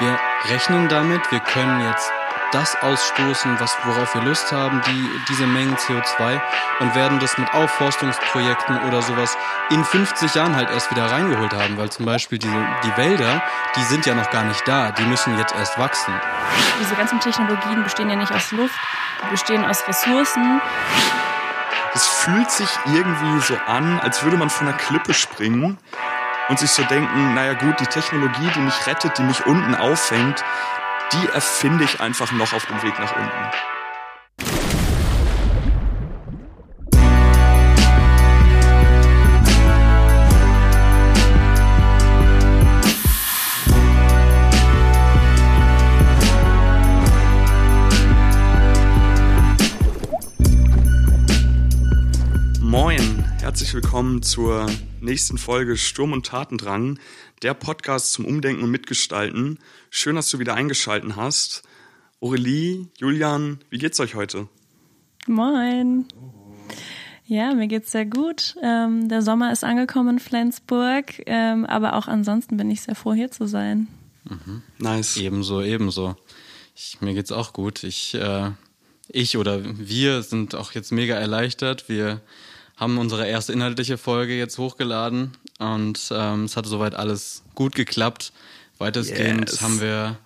[0.00, 0.18] wir
[0.50, 2.10] rechnen damit, wir können jetzt
[2.52, 6.40] das ausstoßen, was, worauf wir Lust haben, die, diese Mengen CO2
[6.80, 9.36] und werden das mit Aufforstungsprojekten oder sowas
[9.70, 13.42] in 50 Jahren halt erst wieder reingeholt haben, weil zum Beispiel diese, die Wälder,
[13.76, 16.12] die sind ja noch gar nicht da, die müssen jetzt erst wachsen.
[16.80, 18.74] Diese ganzen Technologien bestehen ja nicht aus Luft,
[19.24, 20.60] die bestehen aus Ressourcen.
[21.94, 25.78] Es fühlt sich irgendwie so an, als würde man von einer Klippe springen
[26.50, 30.44] und sich so denken, naja gut, die Technologie, die mich rettet, die mich unten auffängt,
[31.12, 33.79] die erfinde ich einfach noch auf dem Weg nach unten.
[53.50, 57.00] Herzlich willkommen zur nächsten Folge Sturm und Tatendrang,
[57.42, 59.58] der Podcast zum Umdenken und Mitgestalten.
[59.90, 61.64] Schön, dass du wieder eingeschalten hast.
[62.20, 64.46] Aurelie, Julian, wie geht's euch heute?
[65.26, 66.06] Moin.
[67.26, 68.54] Ja, mir geht's sehr gut.
[68.62, 73.14] Ähm, der Sommer ist angekommen in Flensburg, ähm, aber auch ansonsten bin ich sehr froh,
[73.14, 73.88] hier zu sein.
[74.28, 74.62] Mhm.
[74.78, 75.16] Nice.
[75.16, 76.14] Ebenso, ebenso.
[76.76, 77.82] Ich, mir geht's auch gut.
[77.82, 78.52] Ich, äh,
[79.08, 81.88] ich oder wir sind auch jetzt mega erleichtert.
[81.88, 82.20] Wir
[82.80, 88.32] haben unsere erste inhaltliche Folge jetzt hochgeladen und ähm, es hat soweit alles gut geklappt.
[88.78, 89.60] Weitestgehend yes.
[89.60, 90.16] haben wir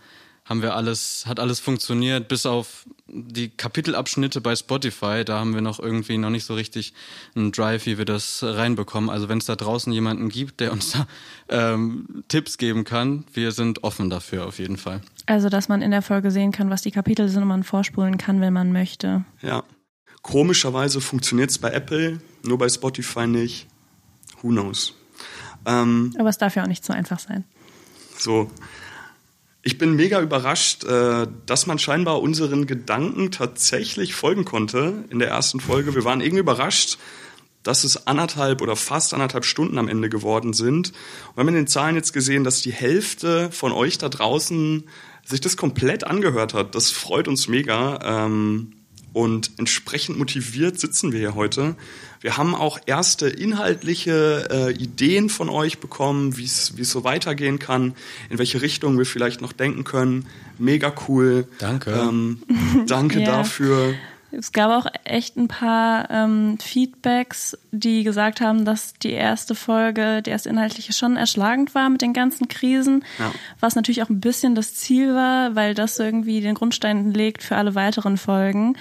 [0.45, 5.25] haben wir alles, hat alles funktioniert, bis auf die Kapitelabschnitte bei Spotify.
[5.25, 6.93] Da haben wir noch irgendwie noch nicht so richtig
[7.35, 9.09] einen Drive, wie wir das reinbekommen.
[9.09, 11.07] Also wenn es da draußen jemanden gibt, der uns da
[11.49, 15.01] ähm, Tipps geben kann, wir sind offen dafür auf jeden Fall.
[15.27, 18.19] Also dass man in der Folge sehen kann, was die Kapitel sind und man vorspulen
[18.19, 19.25] kann, wenn man möchte.
[19.41, 19.65] Ja.
[20.25, 23.67] Komischerweise funktioniert es bei Apple, nur bei Spotify nicht.
[24.41, 24.95] Who knows?
[25.67, 27.45] Ähm, Aber es darf ja auch nicht so einfach sein.
[28.17, 28.51] So.
[29.63, 35.29] Ich bin mega überrascht, äh, dass man scheinbar unseren Gedanken tatsächlich folgen konnte in der
[35.29, 35.95] ersten Folge.
[35.95, 36.97] Wir waren irgendwie überrascht,
[37.63, 40.89] dass es anderthalb oder fast anderthalb Stunden am Ende geworden sind.
[40.89, 44.85] Und wir haben in den Zahlen jetzt gesehen, dass die Hälfte von euch da draußen
[45.27, 46.75] sich das komplett angehört hat.
[46.75, 47.99] Das freut uns mega.
[48.03, 48.73] Ähm,
[49.15, 51.77] und entsprechend motiviert sitzen wir hier heute.
[52.21, 57.95] Wir haben auch erste inhaltliche äh, Ideen von euch bekommen, wie es so weitergehen kann,
[58.29, 60.27] in welche Richtung wir vielleicht noch denken können.
[60.59, 61.47] Mega cool.
[61.59, 61.93] Danke.
[61.93, 62.43] Ähm,
[62.87, 63.39] danke yeah.
[63.39, 63.95] dafür.
[64.37, 70.23] Es gab auch echt ein paar ähm, Feedbacks, die gesagt haben, dass die erste Folge,
[70.23, 73.33] die erste inhaltliche schon erschlagend war mit den ganzen Krisen, ja.
[73.61, 77.57] was natürlich auch ein bisschen das Ziel war, weil das irgendwie den Grundstein legt für
[77.57, 78.77] alle weiteren Folgen.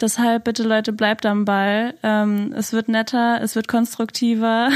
[0.00, 1.94] Deshalb bitte Leute, bleibt am Ball.
[2.02, 4.70] Ähm, es wird netter, es wird konstruktiver.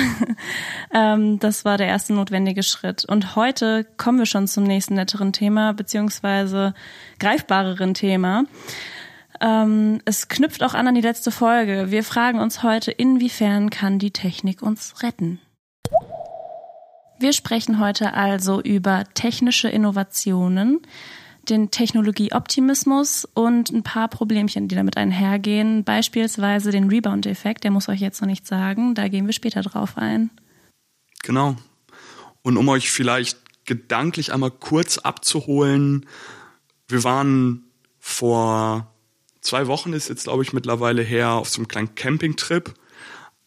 [0.94, 3.06] ähm, das war der erste notwendige Schritt.
[3.06, 6.74] Und heute kommen wir schon zum nächsten netteren Thema, beziehungsweise
[7.18, 8.44] greifbareren Thema.
[9.40, 11.90] Ähm, es knüpft auch an an die letzte Folge.
[11.90, 15.40] Wir fragen uns heute, inwiefern kann die Technik uns retten?
[17.18, 20.80] Wir sprechen heute also über technische Innovationen,
[21.48, 28.00] den Technologieoptimismus und ein paar Problemchen, die damit einhergehen, beispielsweise den Rebound-Effekt, der muss euch
[28.00, 30.30] jetzt noch nicht sagen, da gehen wir später drauf ein.
[31.22, 31.56] Genau.
[32.42, 36.06] Und um euch vielleicht gedanklich einmal kurz abzuholen,
[36.88, 37.64] wir waren
[37.98, 38.93] vor
[39.44, 42.74] zwei Wochen ist jetzt, glaube ich, mittlerweile her auf so einem kleinen Campingtrip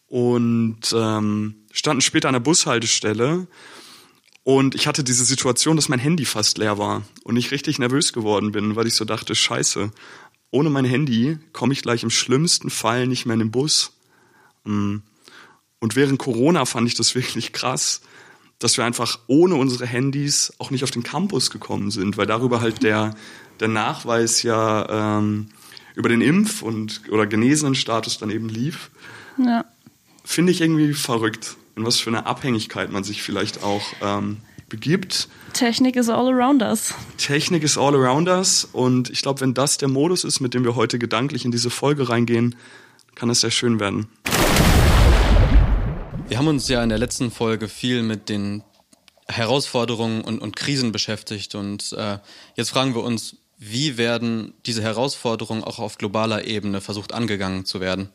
[0.06, 3.46] und ähm, standen später an der Bushaltestelle
[4.48, 8.14] und ich hatte diese Situation, dass mein Handy fast leer war und ich richtig nervös
[8.14, 9.90] geworden bin, weil ich so dachte, scheiße,
[10.50, 13.92] ohne mein Handy komme ich gleich im schlimmsten Fall nicht mehr in den Bus.
[14.64, 15.00] Mm.
[15.80, 18.00] Und während Corona fand ich das wirklich krass,
[18.58, 22.62] dass wir einfach ohne unsere Handys auch nicht auf den Campus gekommen sind, weil darüber
[22.62, 23.14] halt der,
[23.60, 25.50] der Nachweis ja ähm,
[25.98, 28.90] über den Impf- und oder genesenen Status dann eben lief.
[29.36, 29.64] Ja.
[30.24, 34.36] Finde ich irgendwie verrückt, in was für eine Abhängigkeit man sich vielleicht auch ähm,
[34.68, 35.28] begibt.
[35.54, 36.94] Technik is all around us.
[37.16, 40.62] Technik is all around us und ich glaube, wenn das der Modus ist, mit dem
[40.62, 42.54] wir heute gedanklich in diese Folge reingehen,
[43.16, 44.06] kann es sehr schön werden.
[46.28, 48.62] Wir haben uns ja in der letzten Folge viel mit den
[49.26, 52.18] Herausforderungen und, und Krisen beschäftigt und äh,
[52.54, 57.80] jetzt fragen wir uns, wie werden diese Herausforderungen auch auf globaler Ebene versucht angegangen zu
[57.80, 58.08] werden.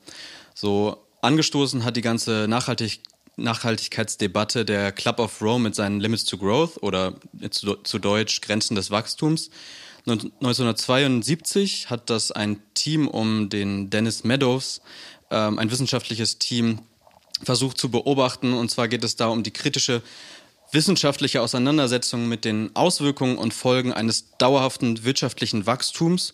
[0.56, 3.01] So angestoßen hat die ganze Nachhaltig
[3.36, 7.16] Nachhaltigkeitsdebatte der Club of Rome mit seinen Limits to Growth oder
[7.50, 9.50] zu, zu Deutsch Grenzen des Wachstums.
[10.06, 14.81] 1972 hat das ein Team um den Dennis Meadows,
[15.31, 16.80] ähm, ein wissenschaftliches Team,
[17.42, 18.54] versucht zu beobachten.
[18.54, 20.01] Und zwar geht es da um die kritische
[20.74, 26.34] wissenschaftliche Auseinandersetzung mit den Auswirkungen und Folgen eines dauerhaften wirtschaftlichen Wachstums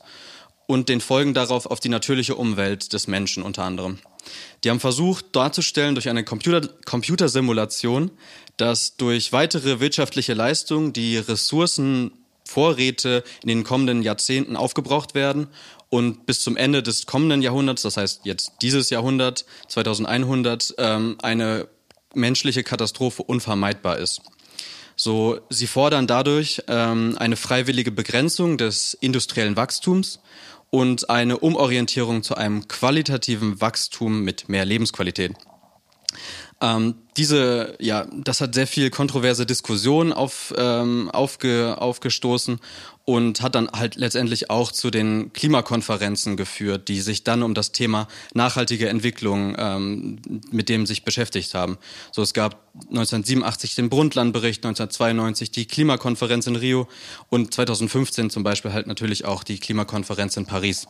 [0.68, 3.97] und den Folgen darauf auf die natürliche Umwelt des Menschen unter anderem.
[4.63, 8.12] Die haben versucht darzustellen durch eine Computer Computersimulation,
[8.57, 15.47] dass durch weitere wirtschaftliche Leistungen die Ressourcenvorräte in den kommenden Jahrzehnten aufgebraucht werden
[15.89, 21.68] und bis zum Ende des kommenden Jahrhunderts, das heißt jetzt dieses Jahrhundert, 2100, ähm, eine
[22.13, 24.21] menschliche Katastrophe unvermeidbar ist.
[24.95, 30.19] So, sie fordern dadurch ähm, eine freiwillige Begrenzung des industriellen Wachstums
[30.71, 35.33] und eine Umorientierung zu einem qualitativen Wachstum mit mehr Lebensqualität.
[36.61, 42.59] Ähm, diese, ja, das hat sehr viel kontroverse Diskussionen auf, ähm, aufge, aufgestoßen
[43.09, 47.71] und hat dann halt letztendlich auch zu den Klimakonferenzen geführt, die sich dann um das
[47.71, 50.19] Thema nachhaltige Entwicklung ähm,
[50.51, 51.79] mit dem sich beschäftigt haben.
[52.11, 56.88] So es gab 1987 den Brundtland-Bericht, 1992 die Klimakonferenz in Rio
[57.29, 60.88] und 2015 zum Beispiel halt natürlich auch die Klimakonferenz in Paris.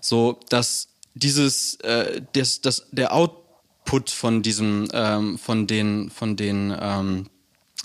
[0.00, 3.42] So dass dieses, äh, das, das, der Out
[3.82, 7.26] Output von diesem, ähm, von den, von den ähm,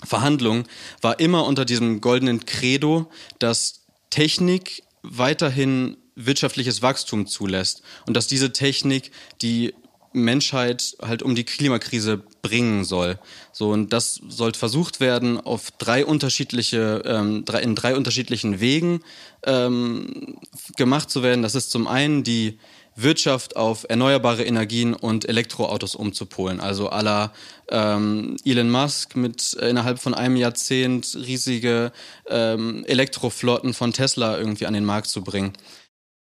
[0.04, 0.64] Verhandlungen
[1.00, 8.52] war immer unter diesem goldenen Credo, dass Technik weiterhin wirtschaftliches Wachstum zulässt und dass diese
[8.52, 9.74] Technik die
[10.12, 13.18] Menschheit halt um die Klimakrise bringen soll.
[13.52, 19.00] So und das sollte versucht werden auf drei unterschiedliche ähm, drei, in drei unterschiedlichen Wegen
[19.44, 20.38] ähm,
[20.76, 21.42] gemacht zu werden.
[21.42, 22.58] Das ist zum einen die
[23.02, 26.60] Wirtschaft auf erneuerbare Energien und Elektroautos umzupolen.
[26.60, 27.32] Also aller
[27.70, 31.92] ähm, Elon Musk mit äh, innerhalb von einem Jahrzehnt riesige
[32.26, 35.52] ähm, Elektroflotten von Tesla irgendwie an den Markt zu bringen.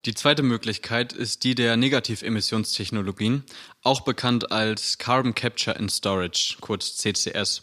[0.04, 3.44] Die zweite Möglichkeit ist die der Negativemissionstechnologien,
[3.82, 7.62] auch bekannt als Carbon Capture and Storage, kurz CCS.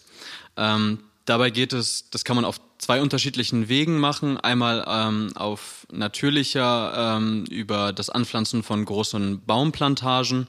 [0.57, 4.37] Ähm, dabei geht es, das kann man auf zwei unterschiedlichen Wegen machen.
[4.37, 10.47] Einmal ähm, auf natürlicher ähm, über das Anpflanzen von großen Baumplantagen,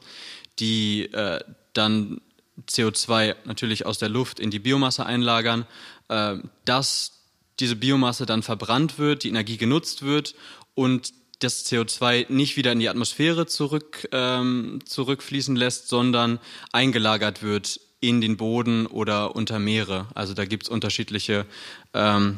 [0.58, 1.40] die äh,
[1.74, 2.20] dann
[2.68, 5.66] CO2 natürlich aus der Luft in die Biomasse einlagern,
[6.08, 7.20] äh, dass
[7.60, 10.34] diese Biomasse dann verbrannt wird, die Energie genutzt wird
[10.74, 16.38] und das CO2 nicht wieder in die Atmosphäre zurück, ähm, zurückfließen lässt, sondern
[16.72, 20.08] eingelagert wird in den Boden oder unter Meere.
[20.14, 21.46] Also da gibt es unterschiedliche,
[21.94, 22.36] ähm,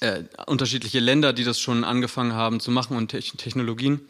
[0.00, 4.00] äh, unterschiedliche Länder, die das schon angefangen haben zu machen und Te Technologien.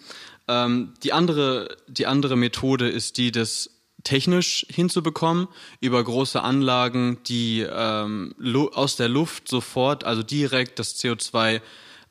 [0.47, 3.71] Ähm, die, andere, die andere Methode ist die das
[4.05, 5.49] technisch hinzubekommen
[5.81, 8.35] über große Anlagen, die ähm,
[8.73, 11.61] aus der Luft sofort, also direkt das CO2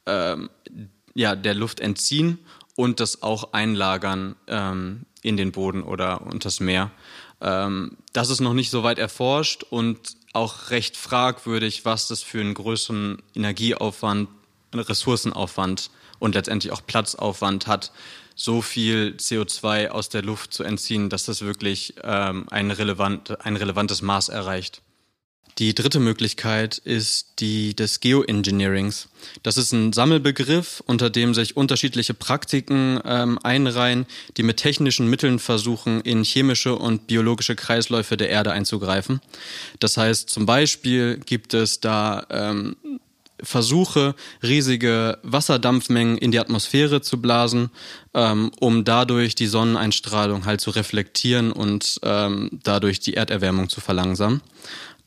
[0.05, 0.49] ähm,
[1.15, 2.39] ja, der Luft entziehen
[2.75, 6.91] und das auch einlagern ähm, in den Boden oder unters Meer.
[7.41, 12.39] Ähm, das ist noch nicht so weit erforscht und auch recht fragwürdig, was das für
[12.39, 14.29] einen größeren Energieaufwand,
[14.73, 15.89] Ressourcenaufwand
[16.19, 17.91] und letztendlich auch Platzaufwand hat,
[18.35, 23.55] so viel CO2 aus der Luft zu entziehen, dass das wirklich ähm, ein, relevant, ein
[23.55, 24.81] relevantes Maß erreicht.
[25.59, 29.09] Die dritte Möglichkeit ist die des Geoengineerings.
[29.41, 34.05] Das ist ein Sammelbegriff, unter dem sich unterschiedliche Praktiken ähm, einreihen,
[34.37, 39.19] die mit technischen Mitteln versuchen, in chemische und biologische Kreisläufe der Erde einzugreifen.
[39.79, 42.75] Das heißt, zum Beispiel gibt es da ähm,
[43.41, 47.71] Versuche, riesige Wasserdampfmengen in die Atmosphäre zu blasen,
[48.13, 54.41] ähm, um dadurch die Sonneneinstrahlung halt zu reflektieren und ähm, dadurch die Erderwärmung zu verlangsamen.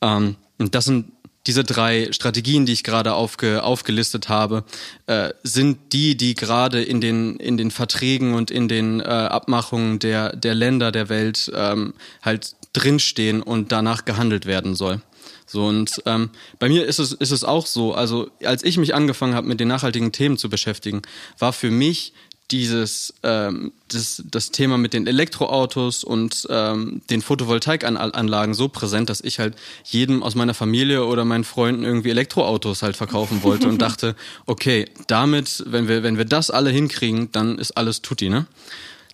[0.01, 1.13] Ähm, und das sind
[1.47, 4.65] diese drei Strategien, die ich gerade aufge, aufgelistet habe,
[5.07, 9.99] äh, sind die, die gerade in den, in den Verträgen und in den äh, Abmachungen
[9.99, 15.01] der, der Länder der Welt ähm, halt drinstehen und danach gehandelt werden soll.
[15.47, 17.93] So und ähm, bei mir ist es ist es auch so.
[17.93, 21.03] Also als ich mich angefangen habe mit den nachhaltigen Themen zu beschäftigen,
[21.41, 22.13] war für mich
[22.51, 29.21] dieses ähm, das, das Thema mit den Elektroautos und ähm, den Photovoltaikanlagen so präsent, dass
[29.21, 33.81] ich halt jedem aus meiner Familie oder meinen Freunden irgendwie Elektroautos halt verkaufen wollte und
[33.83, 34.17] dachte,
[34.47, 38.47] okay, damit, wenn wir, wenn wir das alle hinkriegen, dann ist alles tutti, ne?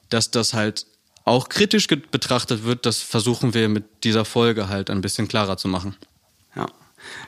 [0.08, 0.86] Dass das halt
[1.24, 5.68] auch kritisch betrachtet wird, das versuchen wir mit dieser Folge halt ein bisschen klarer zu
[5.68, 5.96] machen.
[6.54, 6.66] Ja.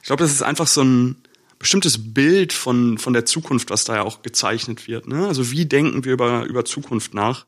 [0.00, 1.16] Ich glaube, das ist einfach so ein
[1.58, 5.08] bestimmtes Bild von, von der Zukunft, was da ja auch gezeichnet wird.
[5.08, 5.26] Ne?
[5.26, 7.46] Also wie denken wir über, über Zukunft nach?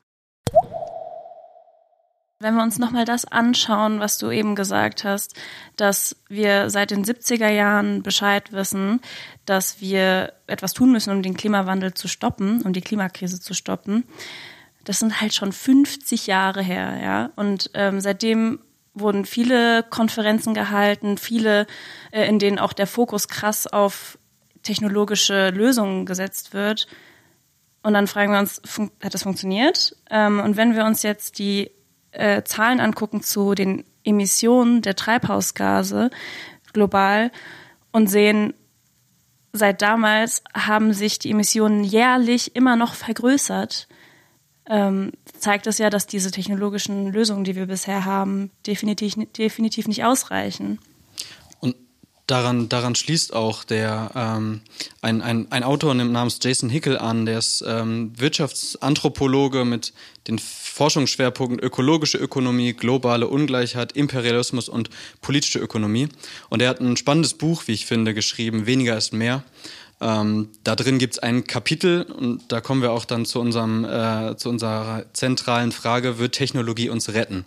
[2.43, 5.35] Wenn wir uns nochmal das anschauen, was du eben gesagt hast,
[5.77, 9.01] dass wir seit den 70er Jahren Bescheid wissen,
[9.45, 14.05] dass wir etwas tun müssen, um den Klimawandel zu stoppen, um die Klimakrise zu stoppen.
[14.85, 17.31] Das sind halt schon 50 Jahre her, ja.
[17.37, 18.61] Und ähm, seitdem
[18.95, 21.67] wurden viele Konferenzen gehalten, viele,
[22.11, 24.19] äh, in denen auch der Fokus krass auf
[24.63, 26.87] technologische Lösungen gesetzt wird.
[27.83, 28.61] Und dann fragen wir uns,
[29.03, 29.97] hat das funktioniert?
[30.11, 31.71] Ähm, und wenn wir uns jetzt die
[32.13, 36.11] äh, Zahlen angucken zu den Emissionen der Treibhausgase
[36.73, 37.31] global
[37.93, 38.55] und sehen,
[39.53, 43.89] seit damals haben sich die Emissionen jährlich immer noch vergrößert,
[44.71, 50.05] ähm, zeigt es ja, dass diese technologischen Lösungen, die wir bisher haben, definitiv, definitiv nicht
[50.05, 50.79] ausreichen
[52.31, 54.61] daran, daran schließt auch der ähm,
[55.03, 59.93] ein, ein, ein Autor namens Jason Hickel an, der ist ähm, Wirtschaftsanthropologe mit
[60.29, 66.09] den Forschungsschwerpunkten ökologische Ökonomie, globale Ungleichheit, Imperialismus und politische Ökonomie.
[66.49, 69.43] Und er hat ein spannendes Buch, wie ich finde, geschrieben, Weniger ist mehr.
[70.01, 73.85] Ähm, da drin gibt es ein Kapitel und da kommen wir auch dann zu unserem
[73.85, 77.45] äh, zu unserer zentralen Frage: Wird Technologie uns retten?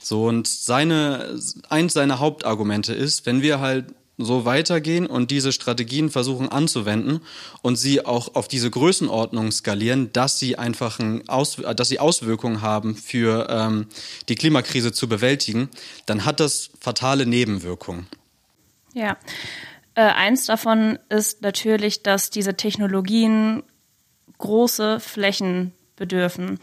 [0.00, 3.86] So und seine eins seiner Hauptargumente ist, wenn wir halt
[4.18, 7.20] so weitergehen und diese Strategien versuchen anzuwenden
[7.62, 12.62] und sie auch auf diese Größenordnung skalieren, dass sie einfach ein Aus, dass sie Auswirkungen
[12.62, 13.86] haben für ähm,
[14.28, 15.70] die Klimakrise zu bewältigen,
[16.06, 18.06] dann hat das fatale Nebenwirkungen.
[18.94, 19.16] Ja,
[19.94, 23.62] äh, eins davon ist natürlich, dass diese Technologien
[24.38, 26.58] große Flächen bedürfen.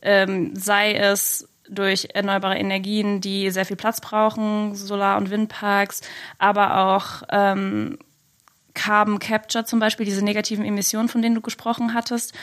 [0.00, 6.00] Ähm, sei es durch erneuerbare Energien, die sehr viel Platz brauchen, Solar- und Windparks,
[6.38, 7.98] aber auch ähm,
[8.74, 12.34] Carbon Capture zum Beispiel, diese negativen Emissionen, von denen du gesprochen hattest,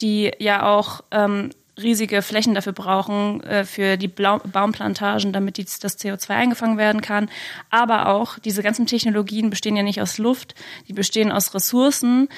[0.00, 1.50] die ja auch ähm,
[1.80, 7.00] riesige Flächen dafür brauchen, äh, für die Blau Baumplantagen, damit die, das CO2 eingefangen werden
[7.00, 7.28] kann.
[7.70, 10.54] Aber auch diese ganzen Technologien bestehen ja nicht aus Luft,
[10.88, 12.28] die bestehen aus Ressourcen.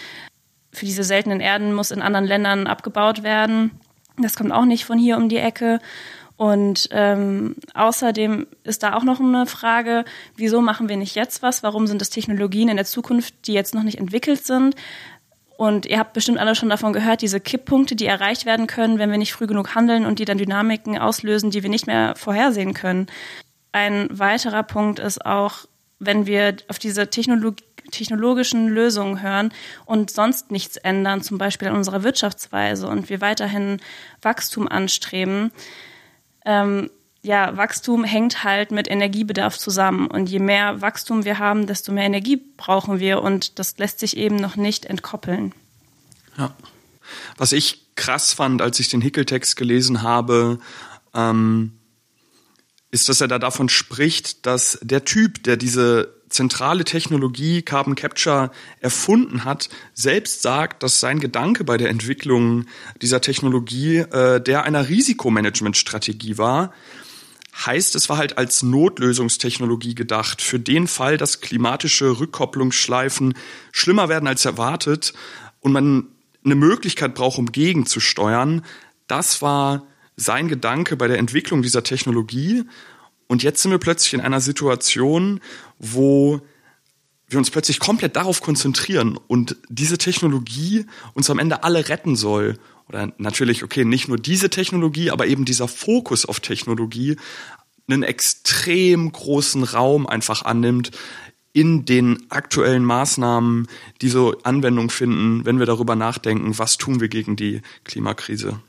[0.73, 3.73] Für diese seltenen Erden muss in anderen Ländern abgebaut werden.
[4.17, 5.81] Das kommt auch nicht von hier um die Ecke.
[6.37, 10.05] Und ähm, außerdem ist da auch noch eine Frage,
[10.37, 11.63] wieso machen wir nicht jetzt was?
[11.63, 14.75] Warum sind es Technologien in der Zukunft, die jetzt noch nicht entwickelt sind?
[15.57, 19.11] Und ihr habt bestimmt alle schon davon gehört, diese Kipppunkte, die erreicht werden können, wenn
[19.11, 22.75] wir nicht früh genug handeln und die dann Dynamiken auslösen, die wir nicht mehr vorhersehen
[22.75, 23.07] können.
[23.73, 25.67] Ein weiterer Punkt ist auch,
[25.99, 29.53] wenn wir auf diese Technologie technologischen Lösungen hören
[29.85, 33.79] und sonst nichts ändern, zum Beispiel an unserer Wirtschaftsweise und wir weiterhin
[34.23, 35.53] Wachstum anstreben,
[36.45, 36.91] ähm,
[37.25, 40.09] ja, Wachstum hängt halt mit Energiebedarf zusammen.
[40.09, 43.23] Und je mehr Wachstum wir haben, desto mehr Energie brauchen wir.
[43.23, 45.55] Und das lässt sich eben noch nicht entkoppeln.
[46.37, 46.55] Ja.
[47.39, 50.59] Was ich krass fand, als ich den Hickel-Text gelesen habe,
[51.15, 51.73] ähm,
[52.91, 58.51] ist, dass er da davon spricht, dass der Typ, der diese zentrale Technologie Carbon Capture
[58.81, 62.67] erfunden hat, selbst sagt, dass sein Gedanke bei der Entwicklung
[63.01, 66.75] dieser Technologie äh, der einer Risikomanagementstrategie war.
[67.57, 73.35] Heißt, es war halt als Notlösungstechnologie gedacht, für den Fall, dass klimatische Rückkopplungsschleifen
[73.71, 75.13] schlimmer werden als erwartet
[75.61, 76.09] und man
[76.45, 78.65] eine Möglichkeit braucht, um gegenzusteuern.
[79.07, 82.65] Das war sein Gedanke bei der Entwicklung dieser Technologie.
[83.29, 85.41] Und jetzt sind wir plötzlich in einer Situation,
[85.79, 86.41] wo
[87.29, 92.59] wir uns plötzlich komplett darauf konzentrieren und diese Technologie uns am Ende alle retten soll.
[92.89, 97.17] Oder natürlich, okay, nicht nur diese Technologie, aber eben dieser Fokus auf Technologie
[97.89, 100.91] einen extrem großen Raum einfach annimmt
[101.53, 103.69] in den aktuellen Maßnahmen,
[104.03, 108.61] die so Anwendung finden, wenn wir darüber nachdenken, was tun wir gegen die Klimakrise.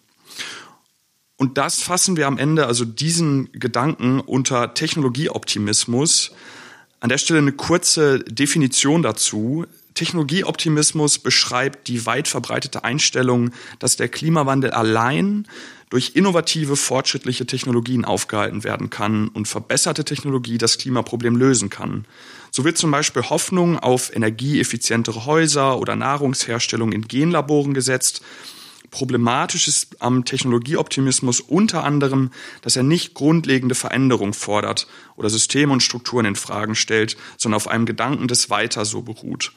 [1.37, 6.31] Und das fassen wir am Ende, also diesen Gedanken unter Technologieoptimismus.
[6.99, 9.65] An der Stelle eine kurze Definition dazu.
[9.95, 15.47] Technologieoptimismus beschreibt die weit verbreitete Einstellung, dass der Klimawandel allein
[15.89, 22.05] durch innovative, fortschrittliche Technologien aufgehalten werden kann und verbesserte Technologie das Klimaproblem lösen kann.
[22.51, 28.21] So wird zum Beispiel Hoffnung auf energieeffizientere Häuser oder Nahrungsherstellung in Genlaboren gesetzt,
[28.91, 34.87] Problematisch ist am Technologieoptimismus unter anderem, dass er nicht grundlegende Veränderung fordert
[35.17, 39.51] oder Systeme und Strukturen in Fragen stellt, sondern auf einem Gedanken des Weiter so beruht.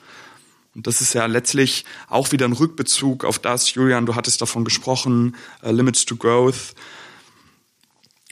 [0.74, 4.64] Und das ist ja letztlich auch wieder ein Rückbezug auf das, Julian, du hattest davon
[4.64, 6.74] gesprochen, uh, Limits to Growth,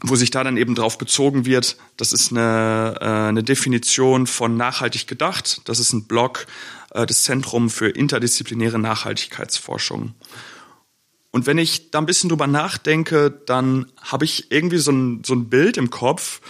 [0.02, 4.57] wo sich da dann eben darauf bezogen wird, das ist eine, äh, eine Definition von
[4.57, 6.47] nachhaltig gedacht, das ist ein Blog
[6.90, 10.14] äh, des Zentrum für interdisziplinäre Nachhaltigkeitsforschung.
[11.31, 15.35] Und wenn ich da ein bisschen drüber nachdenke, dann habe ich irgendwie so ein, so
[15.35, 16.40] ein Bild im Kopf,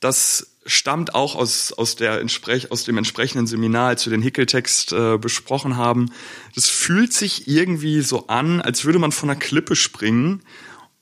[0.00, 2.24] das stammt auch aus, aus, der,
[2.70, 6.10] aus dem entsprechenden Seminar, als wir den Hickeltext äh, besprochen haben.
[6.54, 10.42] Das fühlt sich irgendwie so an, als würde man von einer Klippe springen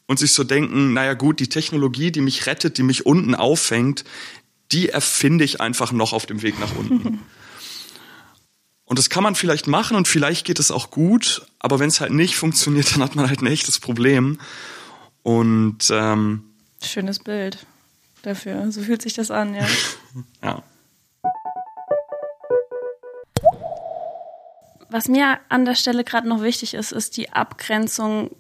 [0.06, 4.04] und sich so denken, naja gut, die Technologie, die mich rettet, die mich unten auffängt,
[4.72, 7.20] die erfinde ich einfach noch auf dem Weg nach unten.
[8.84, 12.00] Und das kann man vielleicht machen und vielleicht geht es auch gut, aber wenn es
[12.00, 14.40] halt nicht funktioniert, dann hat man halt ein echtes Problem.
[15.22, 16.42] Und ähm,
[16.82, 17.64] schönes Bild
[18.22, 18.70] dafür.
[18.72, 19.66] So fühlt sich das an, ja.
[20.42, 20.62] ja.
[24.90, 28.30] Was mir an der Stelle gerade noch wichtig ist, ist die Abgrenzung,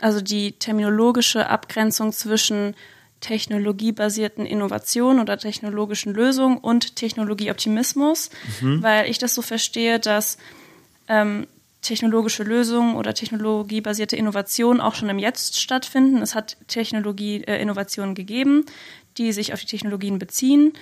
[0.00, 2.74] also die terminologische Abgrenzung zwischen
[3.20, 8.30] technologiebasierten Innovationen oder technologischen Lösungen und Technologieoptimismus,
[8.60, 8.82] mhm.
[8.82, 10.38] weil ich das so verstehe, dass
[11.06, 11.46] ähm,
[11.82, 16.22] technologische Lösungen oder technologiebasierte Innovationen auch schon im Jetzt stattfinden.
[16.22, 18.66] Es hat Technologie-Innovationen äh, gegeben,
[19.16, 20.72] die sich auf die Technologien beziehen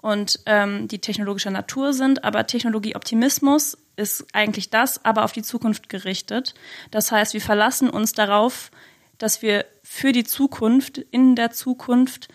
[0.00, 5.88] und ähm, die technologischer Natur sind, aber Technologieoptimismus ist eigentlich das, aber auf die Zukunft
[5.88, 6.54] gerichtet.
[6.90, 8.70] Das heißt, wir verlassen uns darauf,
[9.18, 12.28] dass wir für die Zukunft, in der Zukunft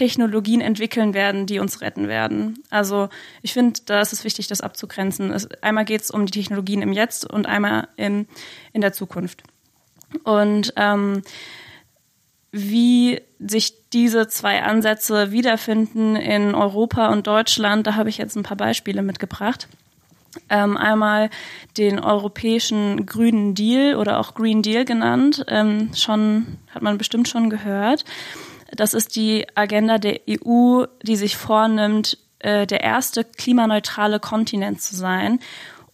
[0.00, 2.64] Technologien entwickeln werden, die uns retten werden.
[2.70, 3.10] Also
[3.42, 5.30] ich finde, da ist es wichtig, das abzugrenzen.
[5.30, 8.26] Es, einmal geht es um die Technologien im Jetzt und einmal im,
[8.72, 9.42] in der Zukunft.
[10.24, 11.20] Und ähm,
[12.50, 18.42] wie sich diese zwei Ansätze wiederfinden in Europa und Deutschland, da habe ich jetzt ein
[18.42, 19.68] paar Beispiele mitgebracht.
[20.48, 21.28] Ähm, einmal
[21.76, 25.44] den europäischen Grünen Deal oder auch Green Deal genannt.
[25.48, 28.06] Ähm, schon hat man bestimmt schon gehört.
[28.74, 34.96] Das ist die Agenda der EU, die sich vornimmt, äh, der erste klimaneutrale Kontinent zu
[34.96, 35.40] sein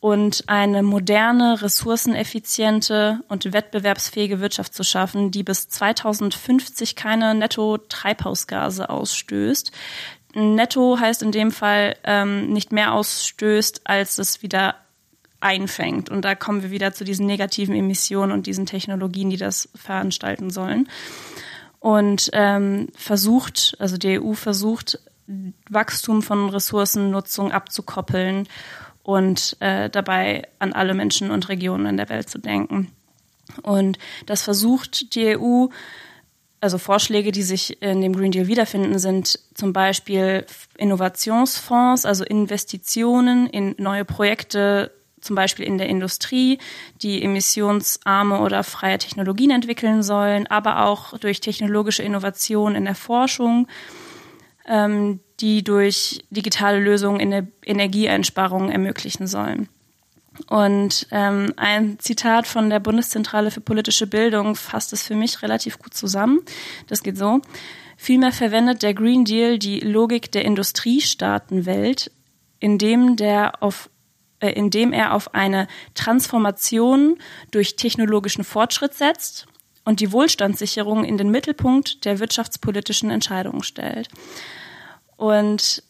[0.00, 9.73] und eine moderne, ressourceneffiziente und wettbewerbsfähige Wirtschaft zu schaffen, die bis 2050 keine Netto-Treibhausgase ausstößt.
[10.35, 14.76] Netto heißt in dem Fall ähm, nicht mehr ausstößt, als es wieder
[15.40, 16.11] einfängt.
[16.11, 20.50] Und da kommen wir wieder zu diesen negativen Emissionen und diesen Technologien, die das veranstalten
[20.50, 20.88] sollen.
[21.86, 24.98] Und ähm, versucht, also die EU versucht,
[25.70, 28.48] Wachstum von Ressourcennutzung abzukoppeln
[29.04, 32.90] und äh, dabei an alle Menschen und Regionen in der Welt zu denken.
[33.62, 35.68] Und das versucht die EU
[36.60, 40.44] also Vorschläge, die sich in dem Green Deal wiederfinden, sind zum Beispiel
[40.76, 44.90] Innovationsfonds, also Investitionen in neue Projekte,
[45.26, 46.58] zum Beispiel in der Industrie,
[47.02, 53.69] die emissionsarme oder freie Technologien entwickeln sollen, aber auch durch technologische Innovation in der Forschung,
[54.67, 59.69] ähm, die durch digitale Lösungen in der Energieeinsparung ermöglichen sollen.
[60.49, 65.78] Und ähm, ein Zitat von der Bundeszentrale für politische Bildung fasst es für mich relativ
[65.78, 66.41] gut zusammen.
[66.89, 67.41] Das geht so.
[67.97, 72.10] Vielmehr verwendet der Green Deal die Logik der Industriestaatenwelt,
[72.60, 73.89] indem, der auf,
[74.40, 77.18] äh, indem er auf eine Transformation
[77.50, 79.46] durch technologischen Fortschritt setzt
[79.84, 84.08] und die Wohlstandssicherung in den Mittelpunkt der wirtschaftspolitischen Entscheidungen stellt.
[85.16, 85.82] Und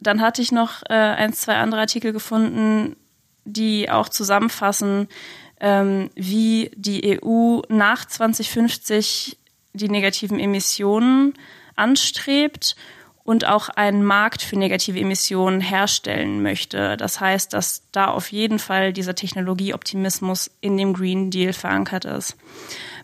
[0.00, 2.96] dann hatte ich noch äh, ein, zwei andere Artikel gefunden,
[3.44, 5.08] die auch zusammenfassen,
[5.60, 9.38] ähm, wie die EU nach 2050
[9.72, 11.34] die negativen Emissionen
[11.76, 12.76] anstrebt
[13.28, 16.96] und auch einen Markt für negative Emissionen herstellen möchte.
[16.96, 22.38] Das heißt, dass da auf jeden Fall dieser Technologieoptimismus in dem Green Deal verankert ist.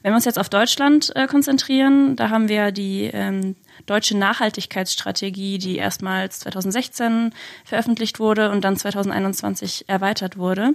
[0.01, 5.59] Wenn wir uns jetzt auf Deutschland äh, konzentrieren, da haben wir die ähm, deutsche Nachhaltigkeitsstrategie,
[5.59, 7.35] die erstmals 2016
[7.67, 10.73] veröffentlicht wurde und dann 2021 erweitert wurde.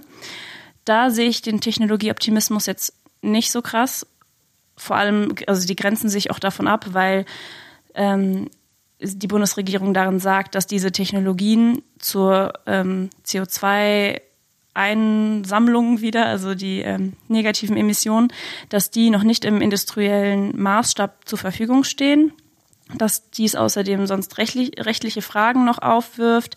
[0.84, 4.06] Da sehe ich den Technologieoptimismus jetzt nicht so krass.
[4.76, 7.24] Vor allem, also die grenzen sich auch davon ab, weil
[7.96, 8.48] ähm,
[9.02, 14.20] die Bundesregierung darin sagt, dass diese Technologien zur ähm, CO2
[14.74, 18.32] Einsammlung wieder, also die ähm, negativen Emissionen,
[18.68, 22.32] dass die noch nicht im industriellen Maßstab zur Verfügung stehen
[22.96, 26.56] dass dies außerdem sonst rechtlich, rechtliche Fragen noch aufwirft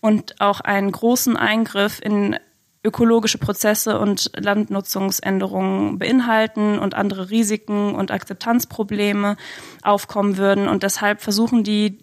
[0.00, 2.36] und auch einen großen Eingriff in
[2.82, 9.36] ökologische Prozesse und Landnutzungsänderungen beinhalten und andere Risiken und Akzeptanzprobleme
[9.82, 10.68] aufkommen würden.
[10.68, 11.98] Und deshalb versuchen die,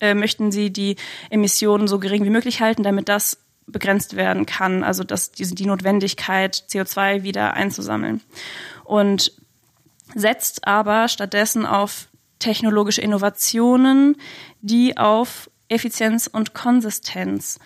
[0.00, 0.96] äh, möchten sie die
[1.28, 5.66] Emissionen so gering wie möglich halten, damit das begrenzt werden kann, also dass diese, die
[5.66, 8.20] Notwendigkeit, CO2 wieder einzusammeln.
[8.84, 9.32] Und
[10.14, 12.08] setzt aber stattdessen auf
[12.38, 14.16] technologische Innovationen,
[14.60, 17.58] die auf Effizienz und Konsistenz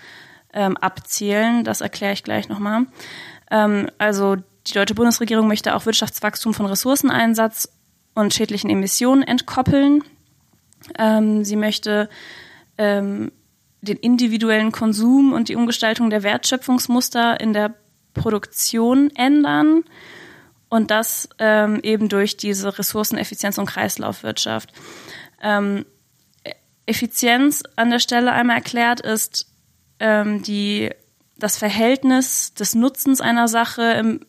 [0.53, 1.65] ähm, abzielen.
[1.65, 2.87] Das erkläre ich gleich nochmal.
[3.51, 7.69] Ähm, also die deutsche Bundesregierung möchte auch Wirtschaftswachstum von Ressourceneinsatz
[8.15, 10.05] und schädlichen Emissionen entkoppeln.
[10.99, 12.09] Ähm, sie möchte
[12.77, 13.33] ähm,
[13.81, 17.75] den individuellen Konsum und die Umgestaltung der Wertschöpfungsmuster in der
[18.15, 19.85] Produktion ändern
[20.69, 24.73] Und das ähm, eben durch diese Ressourceneffizienz und Kreislaufwirtschaft.
[25.41, 25.87] Ähm,
[26.85, 29.48] Effizienz an der Stelle einmal erklärt ist
[30.01, 30.91] ähm, die,
[31.37, 34.21] das Verhältnis des Nutzens einer Sache im,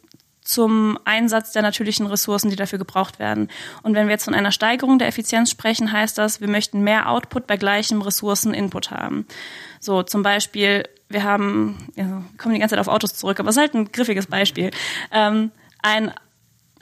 [0.41, 3.49] zum Einsatz der natürlichen Ressourcen, die dafür gebraucht werden.
[3.83, 7.09] Und wenn wir jetzt von einer Steigerung der Effizienz sprechen, heißt das, wir möchten mehr
[7.09, 9.27] Output bei gleichem Ressourceninput haben.
[9.79, 13.57] So zum Beispiel, wir haben, ja, kommen die ganze Zeit auf Autos zurück, aber es
[13.57, 14.71] ist halt ein griffiges Beispiel.
[15.11, 15.51] Ähm,
[15.83, 16.13] ein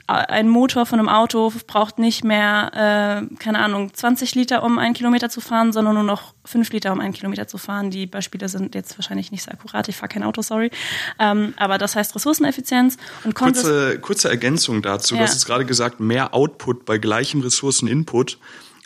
[0.08, 4.94] ein Motor von einem Auto braucht nicht mehr, äh, keine Ahnung, 20 Liter, um einen
[4.94, 7.90] Kilometer zu fahren, sondern nur noch 5 Liter, um einen Kilometer zu fahren.
[7.90, 9.86] Die Beispiele sind jetzt wahrscheinlich nicht so akkurat.
[9.88, 10.70] Ich fahre kein Auto, sorry.
[11.18, 15.14] Ähm, aber das heißt Ressourceneffizienz und kurze, kurze Ergänzung dazu.
[15.14, 15.20] Ja.
[15.20, 18.38] Du hast jetzt gerade gesagt, mehr Output bei gleichem Ressourceninput.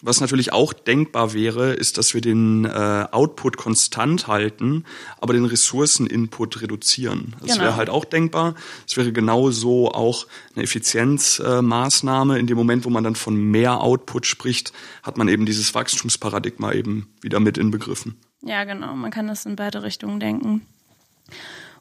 [0.05, 4.85] Was natürlich auch denkbar wäre, ist, dass wir den äh, Output konstant halten,
[5.21, 7.37] aber den Ressourceninput reduzieren.
[7.41, 7.62] Das genau.
[7.62, 8.57] wäre halt auch denkbar.
[8.85, 12.37] Es wäre genauso auch eine Effizienzmaßnahme.
[12.37, 14.73] Äh, in dem Moment, wo man dann von mehr Output spricht,
[15.05, 18.17] hat man eben dieses Wachstumsparadigma eben wieder mit inbegriffen.
[18.43, 18.95] Ja, genau.
[18.95, 20.67] Man kann das in beide Richtungen denken.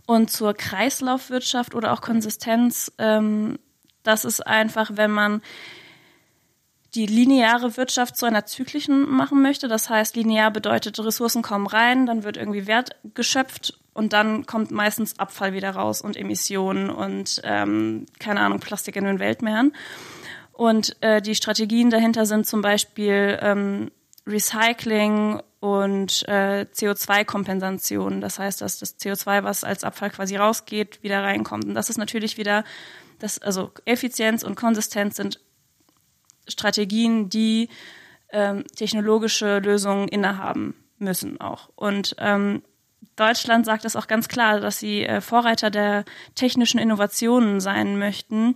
[0.05, 3.57] Und zur Kreislaufwirtschaft oder auch Konsistenz, ähm,
[4.03, 5.41] das ist einfach, wenn man
[6.95, 9.67] die lineare Wirtschaft zu einer zyklischen machen möchte.
[9.67, 14.71] Das heißt, linear bedeutet, Ressourcen kommen rein, dann wird irgendwie Wert geschöpft und dann kommt
[14.71, 19.73] meistens Abfall wieder raus und Emissionen und ähm, keine Ahnung, Plastik in den Weltmeeren.
[20.53, 23.91] Und äh, die Strategien dahinter sind zum Beispiel ähm,
[24.27, 28.21] Recycling und äh, CO2-Kompensation.
[28.21, 31.65] Das heißt, dass das CO2, was als Abfall quasi rausgeht, wieder reinkommt.
[31.65, 32.63] Und das ist natürlich wieder,
[33.19, 35.39] das, also Effizienz und Konsistenz sind
[36.51, 37.69] Strategien, die
[38.31, 41.69] ähm, technologische Lösungen innehaben müssen auch.
[41.75, 42.61] Und ähm,
[43.15, 48.55] Deutschland sagt das auch ganz klar, dass sie äh, Vorreiter der technischen Innovationen sein möchten,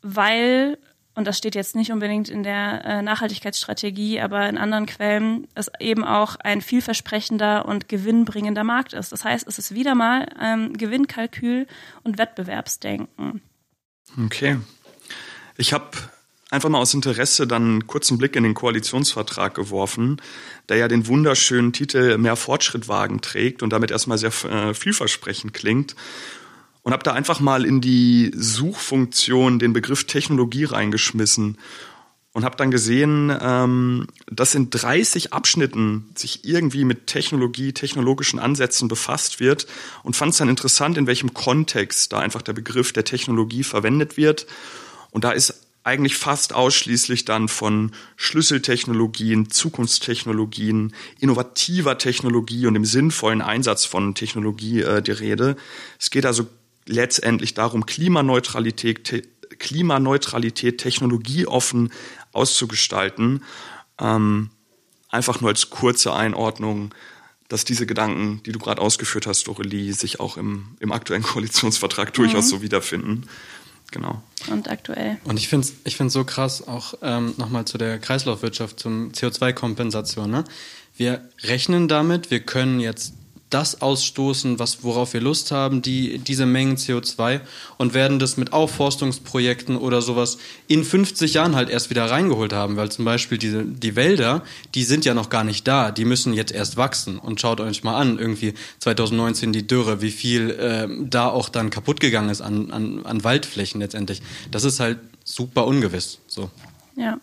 [0.00, 0.78] weil,
[1.14, 5.70] und das steht jetzt nicht unbedingt in der äh, Nachhaltigkeitsstrategie, aber in anderen Quellen, es
[5.80, 9.12] eben auch ein vielversprechender und gewinnbringender Markt ist.
[9.12, 11.66] Das heißt, es ist wieder mal ähm, Gewinnkalkül
[12.04, 13.42] und Wettbewerbsdenken.
[14.24, 14.58] Okay.
[15.56, 15.90] Ich habe
[16.52, 20.20] einfach mal aus Interesse dann einen kurzen Blick in den Koalitionsvertrag geworfen,
[20.68, 25.54] der ja den wunderschönen Titel Mehr Fortschritt wagen trägt und damit erstmal sehr äh, vielversprechend
[25.54, 25.96] klingt.
[26.82, 31.56] Und habe da einfach mal in die Suchfunktion den Begriff Technologie reingeschmissen
[32.32, 38.88] und habe dann gesehen, ähm, dass in 30 Abschnitten sich irgendwie mit Technologie, technologischen Ansätzen
[38.88, 39.66] befasst wird
[40.02, 44.16] und fand es dann interessant, in welchem Kontext da einfach der Begriff der Technologie verwendet
[44.16, 44.46] wird.
[45.12, 53.42] Und da ist eigentlich fast ausschließlich dann von Schlüsseltechnologien, Zukunftstechnologien, innovativer Technologie und dem sinnvollen
[53.42, 55.56] Einsatz von Technologie äh, die Rede.
[55.98, 56.46] Es geht also
[56.86, 59.22] letztendlich darum, Klimaneutralität, te
[59.58, 61.92] Klimaneutralität technologieoffen
[62.32, 63.44] auszugestalten.
[64.00, 64.50] Ähm,
[65.10, 66.94] einfach nur als kurze Einordnung,
[67.48, 72.08] dass diese Gedanken, die du gerade ausgeführt hast, Dorelie, sich auch im, im aktuellen Koalitionsvertrag
[72.08, 72.14] mhm.
[72.14, 73.28] durchaus so wiederfinden.
[73.92, 74.20] Genau.
[74.50, 75.18] Und aktuell.
[75.24, 79.12] Und ich finde es ich find's so krass, auch ähm, nochmal zu der Kreislaufwirtschaft, zum
[79.12, 80.30] CO2-Kompensation.
[80.30, 80.44] Ne?
[80.96, 83.14] Wir rechnen damit, wir können jetzt
[83.52, 87.40] das ausstoßen, was, worauf wir Lust haben, die, diese Mengen CO2
[87.78, 90.38] und werden das mit Aufforstungsprojekten oder sowas
[90.68, 94.42] in 50 Jahren halt erst wieder reingeholt haben, weil zum Beispiel diese, die Wälder,
[94.74, 97.84] die sind ja noch gar nicht da, die müssen jetzt erst wachsen und schaut euch
[97.84, 102.40] mal an, irgendwie 2019 die Dürre, wie viel äh, da auch dann kaputt gegangen ist
[102.40, 104.22] an, an, an Waldflächen letztendlich.
[104.50, 106.50] Das ist halt super ungewiss, so.
[106.94, 107.18] Ja,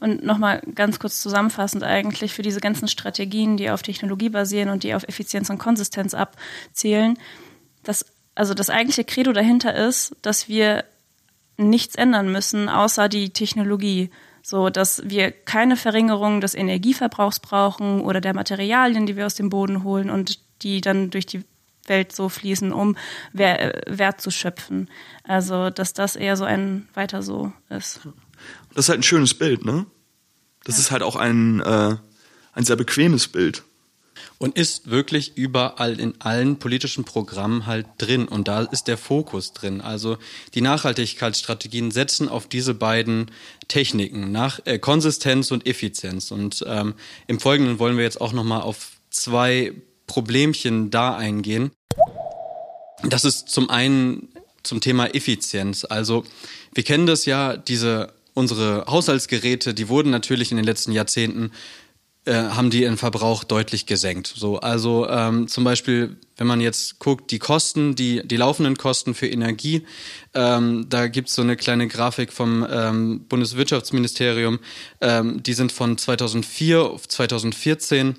[0.00, 4.82] und nochmal ganz kurz zusammenfassend eigentlich für diese ganzen Strategien, die auf Technologie basieren und
[4.82, 7.18] die auf Effizienz und Konsistenz abzielen,
[7.82, 10.84] dass also das eigentliche Credo dahinter ist, dass wir
[11.56, 14.10] nichts ändern müssen, außer die Technologie.
[14.42, 19.48] So, dass wir keine Verringerung des Energieverbrauchs brauchen oder der Materialien, die wir aus dem
[19.48, 21.44] Boden holen und die dann durch die
[21.86, 22.96] Welt so fließen, um
[23.32, 24.90] Wert zu schöpfen.
[25.22, 28.00] Also, dass das eher so ein weiter so ist.
[28.74, 29.86] Das ist halt ein schönes Bild, ne?
[30.64, 30.80] Das ja.
[30.80, 31.96] ist halt auch ein, äh,
[32.52, 33.62] ein sehr bequemes Bild.
[34.38, 38.26] Und ist wirklich überall in allen politischen Programmen halt drin.
[38.26, 39.80] Und da ist der Fokus drin.
[39.80, 40.18] Also
[40.54, 43.30] die Nachhaltigkeitsstrategien setzen auf diese beiden
[43.68, 46.30] Techniken, nach äh, Konsistenz und Effizienz.
[46.30, 46.94] Und ähm,
[47.26, 49.72] im Folgenden wollen wir jetzt auch nochmal auf zwei
[50.06, 51.70] Problemchen da eingehen.
[53.02, 54.28] Das ist zum einen
[54.62, 55.84] zum Thema Effizienz.
[55.84, 56.24] Also
[56.74, 61.52] wir kennen das ja, diese unsere Haushaltsgeräte, die wurden natürlich in den letzten Jahrzehnten
[62.26, 64.32] äh, haben die ihren Verbrauch deutlich gesenkt.
[64.34, 69.14] So, also ähm, zum Beispiel, wenn man jetzt guckt, die Kosten, die, die laufenden Kosten
[69.14, 69.84] für Energie,
[70.32, 74.58] ähm, da gibt's so eine kleine Grafik vom ähm, Bundeswirtschaftsministerium,
[75.02, 78.16] ähm, die sind von 2004 auf 2014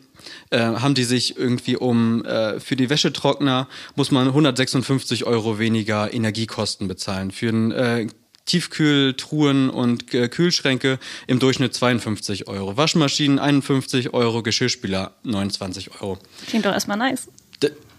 [0.49, 6.13] äh, haben die sich irgendwie um äh, für die Wäschetrockner muss man 156 Euro weniger
[6.13, 7.31] Energiekosten bezahlen.
[7.31, 8.07] Für einen äh,
[8.45, 12.77] Tiefkühltruhen und äh, Kühlschränke im Durchschnitt 52 Euro.
[12.77, 16.19] Waschmaschinen 51 Euro, Geschirrspüler 29 Euro.
[16.47, 17.27] Klingt doch erstmal nice.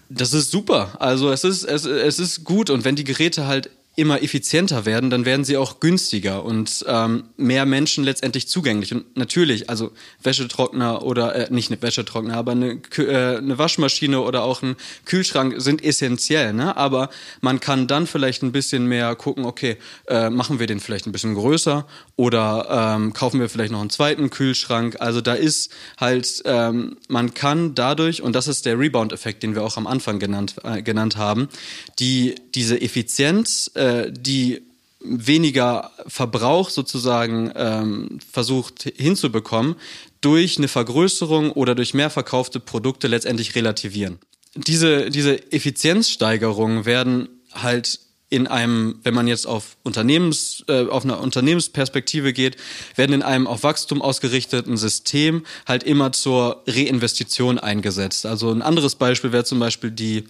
[0.09, 0.95] das ist super.
[0.99, 5.09] Also es ist, es, es ist gut und wenn die Geräte halt immer effizienter werden,
[5.09, 8.93] dann werden sie auch günstiger und ähm, mehr Menschen letztendlich zugänglich.
[8.93, 14.43] Und natürlich, also Wäschetrockner oder äh, nicht eine Wäschetrockner, aber eine, äh, eine Waschmaschine oder
[14.43, 16.53] auch ein Kühlschrank sind essentiell.
[16.53, 16.77] Ne?
[16.77, 17.09] Aber
[17.41, 21.11] man kann dann vielleicht ein bisschen mehr gucken, okay, äh, machen wir den vielleicht ein
[21.11, 24.97] bisschen größer oder ähm, kaufen wir vielleicht noch einen zweiten Kühlschrank.
[24.99, 29.63] Also da ist halt, ähm, man kann dadurch, und das ist der Rebound-Effekt, den wir
[29.63, 31.49] auch am Anfang genannt, äh, genannt haben,
[31.97, 34.61] die diese Effizienz äh, äh, die
[34.99, 39.75] weniger Verbrauch sozusagen ähm, versucht hinzubekommen,
[40.21, 44.19] durch eine Vergrößerung oder durch mehr verkaufte Produkte letztendlich relativieren.
[44.55, 51.21] Diese, diese Effizienzsteigerungen werden halt in einem, wenn man jetzt auf Unternehmens, äh, auf einer
[51.21, 52.57] Unternehmensperspektive geht,
[52.95, 58.25] werden in einem auf Wachstum ausgerichteten System halt immer zur Reinvestition eingesetzt.
[58.25, 60.25] Also ein anderes Beispiel wäre zum Beispiel die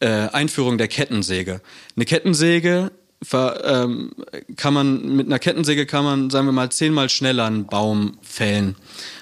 [0.00, 1.60] äh, Einführung der Kettensäge.
[1.94, 2.90] Eine Kettensäge
[3.30, 8.76] kann man mit einer Kettensäge kann man, sagen wir mal, zehnmal schneller einen Baum fällen.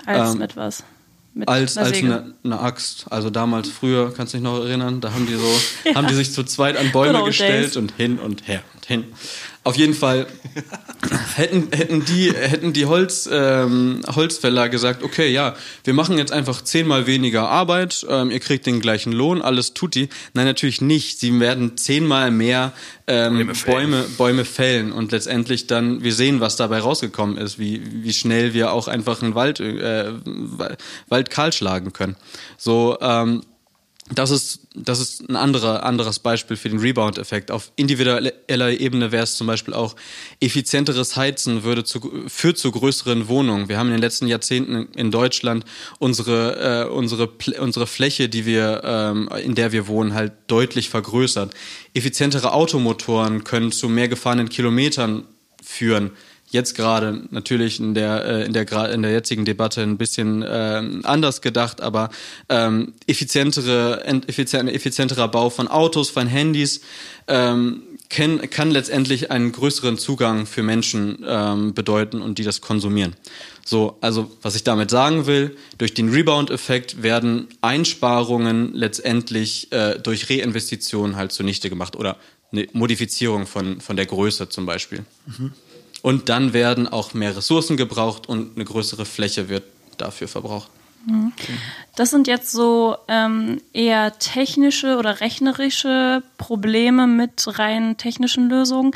[0.07, 0.85] Als ähm, mit was?
[1.33, 3.07] Mit als als eine, eine, Axt.
[3.11, 5.95] Also damals früher, kannst du dich noch erinnern, da haben die so, ja.
[5.95, 7.77] haben die sich zu zweit an Bäume gestellt days.
[7.77, 9.05] und hin und her und hin.
[9.63, 10.27] Auf jeden Fall
[11.37, 16.63] hätten, hätten die, hätten die Holz, ähm, Holzfäller gesagt, okay, ja, wir machen jetzt einfach
[16.63, 20.09] zehnmal weniger Arbeit, ähm, ihr kriegt den gleichen Lohn, alles tut die.
[20.33, 21.21] Nein, natürlich nicht.
[21.21, 22.73] Sie werden zehnmal mehr
[23.07, 23.91] ähm, Bäume, fällen.
[23.91, 28.55] Bäume, Bäume fällen und letztendlich dann, wir sehen, was dabei rausgekommen ist, wie, wie schnell
[28.55, 30.13] wir auch einfach einen Wald, äh,
[31.09, 32.17] Wald kahl schlagen können.
[32.57, 33.43] So, ähm,
[34.13, 37.51] das ist, das ist ein anderer, anderes Beispiel für den Rebound-Effekt.
[37.51, 39.95] Auf individueller Ebene wäre es zum Beispiel auch,
[40.41, 43.69] effizienteres Heizen würde zu, führt zu größeren Wohnungen.
[43.69, 45.65] Wir haben in den letzten Jahrzehnten in Deutschland
[45.99, 51.55] unsere, äh, unsere, unsere Fläche, die wir, ähm, in der wir wohnen, halt deutlich vergrößert.
[51.95, 55.25] Effizientere Automotoren können zu mehr gefahrenen Kilometern
[55.63, 56.11] führen
[56.51, 60.83] jetzt gerade natürlich in der äh, in der in der jetzigen Debatte ein bisschen äh,
[61.05, 62.11] anders gedacht, aber
[62.49, 66.81] ähm, effizientere effizient, effizienterer Bau von Autos, von Handys
[67.29, 73.15] ähm, kann, kann letztendlich einen größeren Zugang für Menschen ähm, bedeuten und die das konsumieren.
[73.65, 80.29] So, also was ich damit sagen will, durch den Rebound-Effekt werden Einsparungen letztendlich äh, durch
[80.29, 82.17] Reinvestitionen halt zunichte gemacht oder
[82.51, 85.05] eine Modifizierung von, von der Größe zum Beispiel.
[85.27, 85.53] Mhm.
[86.03, 89.65] Und dann werden auch mehr Ressourcen gebraucht und eine größere Fläche wird
[89.99, 90.71] dafür verbraucht.
[91.07, 91.33] Mhm.
[91.97, 98.93] Das sind jetzt so ähm, eher technische oder rechnerische Probleme mit rein technischen Lösungen.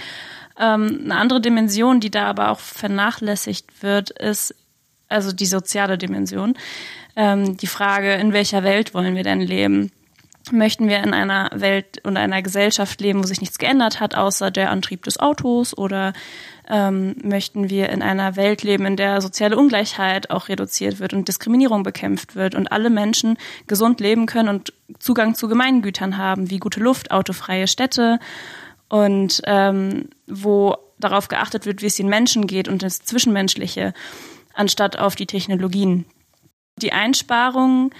[0.59, 4.55] Ähm, eine andere Dimension, die da aber auch vernachlässigt wird, ist
[5.09, 6.55] also die soziale Dimension.
[7.17, 9.93] Ähm, die Frage, in welcher Welt wollen wir denn leben?
[10.51, 14.51] Möchten wir in einer Welt und einer Gesellschaft leben, wo sich nichts geändert hat, außer
[14.51, 15.77] der Antrieb des Autos?
[15.77, 16.13] Oder
[16.69, 21.29] ähm, möchten wir in einer Welt leben, in der soziale Ungleichheit auch reduziert wird und
[21.29, 26.59] Diskriminierung bekämpft wird und alle Menschen gesund leben können und Zugang zu Gemeingütern haben, wie
[26.59, 28.19] gute Luft, autofreie Städte
[28.89, 33.93] und ähm, wo darauf geachtet wird, wie es den Menschen geht und das Zwischenmenschliche,
[34.55, 36.07] anstatt auf die Technologien.
[36.81, 37.91] Die Einsparungen,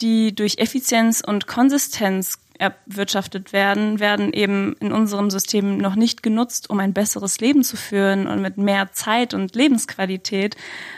[0.00, 6.70] die durch Effizienz und Konsistenz erwirtschaftet werden, werden eben in unserem System noch nicht genutzt,
[6.70, 10.56] um ein besseres Leben zu führen und mit mehr Zeit und Lebensqualität,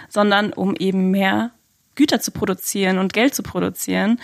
[0.09, 1.51] sondern um eben mehr
[1.95, 4.21] Güter zu produzieren und Geld zu produzieren.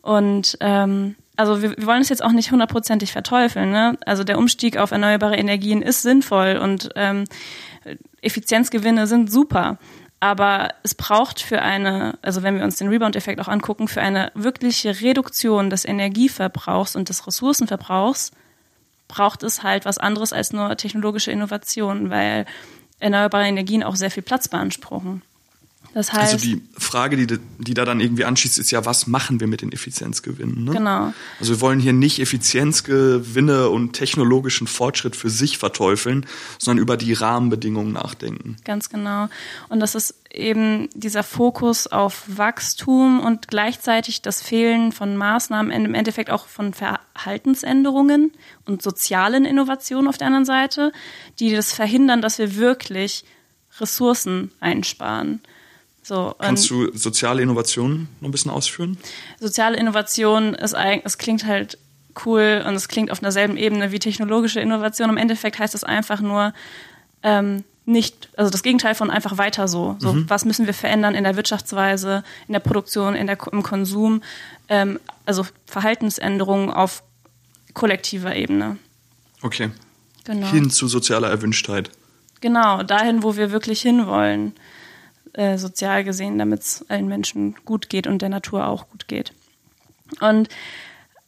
[0.00, 3.70] Und ähm, also wir, wir wollen es jetzt auch nicht hundertprozentig verteufeln.
[3.70, 3.96] Ne?
[4.04, 7.24] Also der Umstieg auf erneuerbare Energien ist sinnvoll und ähm,
[8.20, 9.78] Effizienzgewinne sind super.
[10.22, 14.30] Aber es braucht für eine, also wenn wir uns den Rebound-Effekt auch angucken, für eine
[14.36, 18.30] wirkliche Reduktion des Energieverbrauchs und des Ressourcenverbrauchs,
[19.08, 22.46] braucht es halt was anderes als nur technologische Innovation, weil
[23.00, 25.22] erneuerbare Energien auch sehr viel Platz beanspruchen.
[25.94, 29.40] Das heißt, also die Frage, die, die da dann irgendwie anschließt, ist ja, was machen
[29.40, 30.64] wir mit den Effizienzgewinnen?
[30.64, 30.72] Ne?
[30.72, 31.12] Genau.
[31.38, 36.26] Also wir wollen hier nicht Effizienzgewinne und technologischen Fortschritt für sich verteufeln,
[36.58, 38.56] sondern über die Rahmenbedingungen nachdenken.
[38.64, 39.28] Ganz genau.
[39.68, 45.94] Und das ist eben dieser Fokus auf Wachstum und gleichzeitig das Fehlen von Maßnahmen, im
[45.94, 48.32] Endeffekt auch von Verhaltensänderungen
[48.64, 50.92] und sozialen Innovationen auf der anderen Seite,
[51.38, 53.24] die das verhindern, dass wir wirklich
[53.78, 55.40] Ressourcen einsparen.
[56.02, 58.98] So, Kannst du soziale Innovation noch ein bisschen ausführen?
[59.38, 61.78] Soziale Innovation ist eigentlich, es klingt halt
[62.26, 65.10] cool und es klingt auf derselben Ebene wie technologische Innovation.
[65.10, 66.52] Im Endeffekt heißt es einfach nur
[67.22, 69.96] ähm, nicht, also das Gegenteil von einfach weiter so.
[70.00, 70.28] So, mhm.
[70.28, 74.22] was müssen wir verändern in der Wirtschaftsweise, in der Produktion, in der, im Konsum?
[74.68, 77.02] Ähm, also Verhaltensänderungen auf
[77.74, 78.76] kollektiver Ebene.
[79.40, 79.70] Okay.
[80.24, 80.46] Genau.
[80.48, 81.90] Hin zu sozialer Erwünschtheit.
[82.40, 84.52] Genau, dahin, wo wir wirklich hinwollen.
[85.34, 89.32] Äh, sozial gesehen, damit es allen Menschen gut geht und der Natur auch gut geht.
[90.20, 90.50] Und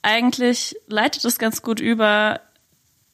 [0.02, 2.40] eigentlich leitet es ganz gut über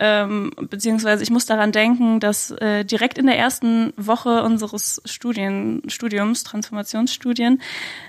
[0.02, 5.82] ähm, beziehungsweise ich muss daran denken, dass äh, direkt in der ersten Woche unseres Studien,
[5.88, 7.60] Studiums, Transformationsstudien,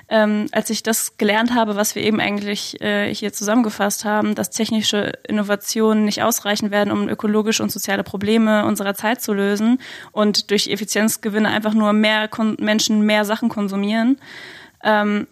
[0.07, 4.51] ähm, als ich das gelernt habe, was wir eben eigentlich äh, hier zusammengefasst haben, dass
[4.51, 9.79] technische Innovationen nicht ausreichen werden, um ökologische und soziale Probleme unserer Zeit zu lösen
[10.13, 14.17] und durch Effizienzgewinne einfach nur mehr Kon Menschen mehr Sachen konsumieren.
[14.81, 15.27] Ähm,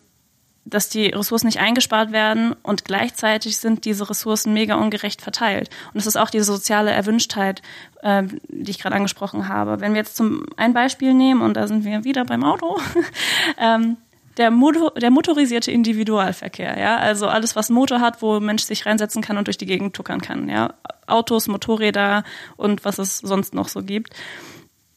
[0.65, 5.69] dass die Ressourcen nicht eingespart werden und gleichzeitig sind diese Ressourcen mega ungerecht verteilt.
[5.87, 7.61] Und das ist auch diese soziale Erwünschtheit,
[8.01, 9.79] äh, die ich gerade angesprochen habe.
[9.79, 12.79] Wenn wir jetzt zum ein Beispiel nehmen, und da sind wir wieder beim Auto,
[13.57, 13.97] ähm,
[14.37, 18.85] der, Motor, der motorisierte Individualverkehr, ja, also alles, was Motor hat, wo ein Mensch sich
[18.85, 20.73] reinsetzen kann und durch die Gegend tuckern kann, ja,
[21.07, 22.23] Autos, Motorräder
[22.55, 24.13] und was es sonst noch so gibt.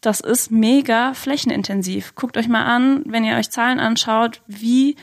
[0.00, 2.14] Das ist mega flächenintensiv.
[2.16, 4.96] Guckt euch mal an, wenn ihr euch Zahlen anschaut, wie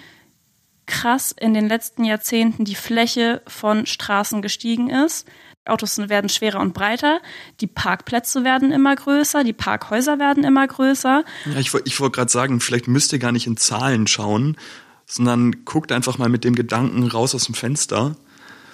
[0.90, 5.26] krass in den letzten Jahrzehnten die Fläche von Straßen gestiegen ist.
[5.66, 7.22] Autos werden schwerer und breiter,
[7.62, 11.24] die Parkplätze werden immer größer, die Parkhäuser werden immer größer.
[11.46, 14.58] Ja, ich, ich wollte gerade sagen, vielleicht müsst ihr gar nicht in Zahlen schauen,
[15.06, 18.16] sondern guckt einfach mal mit dem Gedanken raus aus dem Fenster.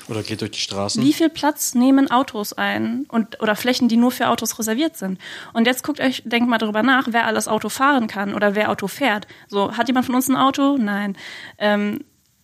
[0.07, 1.03] Oder geht durch die Straßen.
[1.03, 5.19] Wie viel Platz nehmen Autos ein und oder Flächen, die nur für Autos reserviert sind?
[5.53, 8.69] Und jetzt guckt euch, denkt mal darüber nach, wer alles Auto fahren kann oder wer
[8.69, 9.27] Auto fährt.
[9.47, 10.77] So, hat jemand von uns ein Auto?
[10.77, 11.17] Nein.
[11.57, 12.01] Ähm,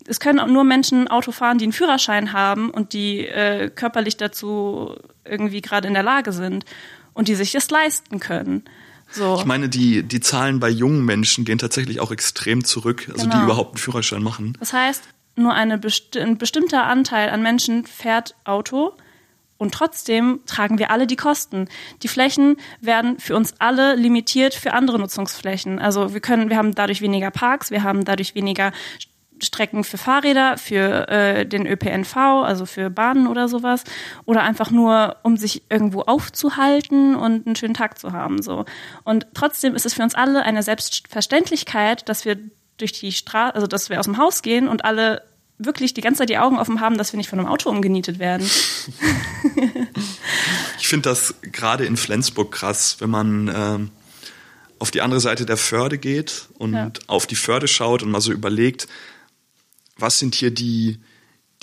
[0.08, 4.18] es können auch nur Menschen Auto fahren, die einen Führerschein haben und die äh, körperlich
[4.18, 6.66] dazu irgendwie gerade in der Lage sind
[7.14, 8.64] und die sich das leisten können.
[9.12, 9.36] So.
[9.38, 13.38] Ich meine, die, die Zahlen bei jungen Menschen gehen tatsächlich auch extrem zurück, also genau.
[13.38, 14.58] die überhaupt einen Führerschein machen.
[14.60, 15.04] Das heißt,
[15.42, 18.94] nur eine besti ein bestimmter Anteil an Menschen fährt Auto
[19.62, 21.68] und trotzdem tragen wir alle die Kosten.
[22.02, 25.78] Die Flächen werden für uns alle limitiert für andere Nutzungsflächen.
[25.78, 28.72] Also wir können, wir haben dadurch weniger Parks, wir haben dadurch weniger
[29.44, 33.84] Strecken für Fahrräder, für äh, den ÖPNV, also für Bahnen oder sowas,
[34.26, 38.42] oder einfach nur, um sich irgendwo aufzuhalten und einen schönen Tag zu haben.
[38.42, 38.66] So.
[39.04, 42.38] Und trotzdem ist es für uns alle eine Selbstverständlichkeit, dass wir
[42.78, 45.22] durch die Straße, also dass wir aus dem Haus gehen und alle
[45.66, 48.20] wirklich die ganze Zeit die Augen offen haben, dass wir nicht von einem Auto umgenietet
[48.20, 48.46] werden.
[50.80, 53.80] ich finde das gerade in Flensburg krass, wenn man äh,
[54.80, 56.92] auf die andere Seite der Förde geht und ja.
[57.08, 58.88] auf die Förde schaut und mal so überlegt,
[59.98, 61.00] was sind hier die,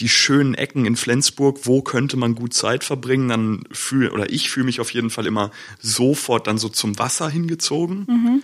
[0.00, 4.50] die schönen Ecken in Flensburg, wo könnte man gut Zeit verbringen, dann fühle, oder ich
[4.50, 8.06] fühle mich auf jeden Fall immer sofort dann so zum Wasser hingezogen.
[8.08, 8.42] Mhm.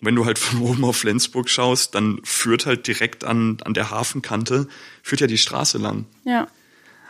[0.00, 3.90] Wenn du halt von oben auf Flensburg schaust, dann führt halt direkt an, an der
[3.90, 4.68] Hafenkante,
[5.02, 6.04] führt ja die Straße lang.
[6.24, 6.48] Ja.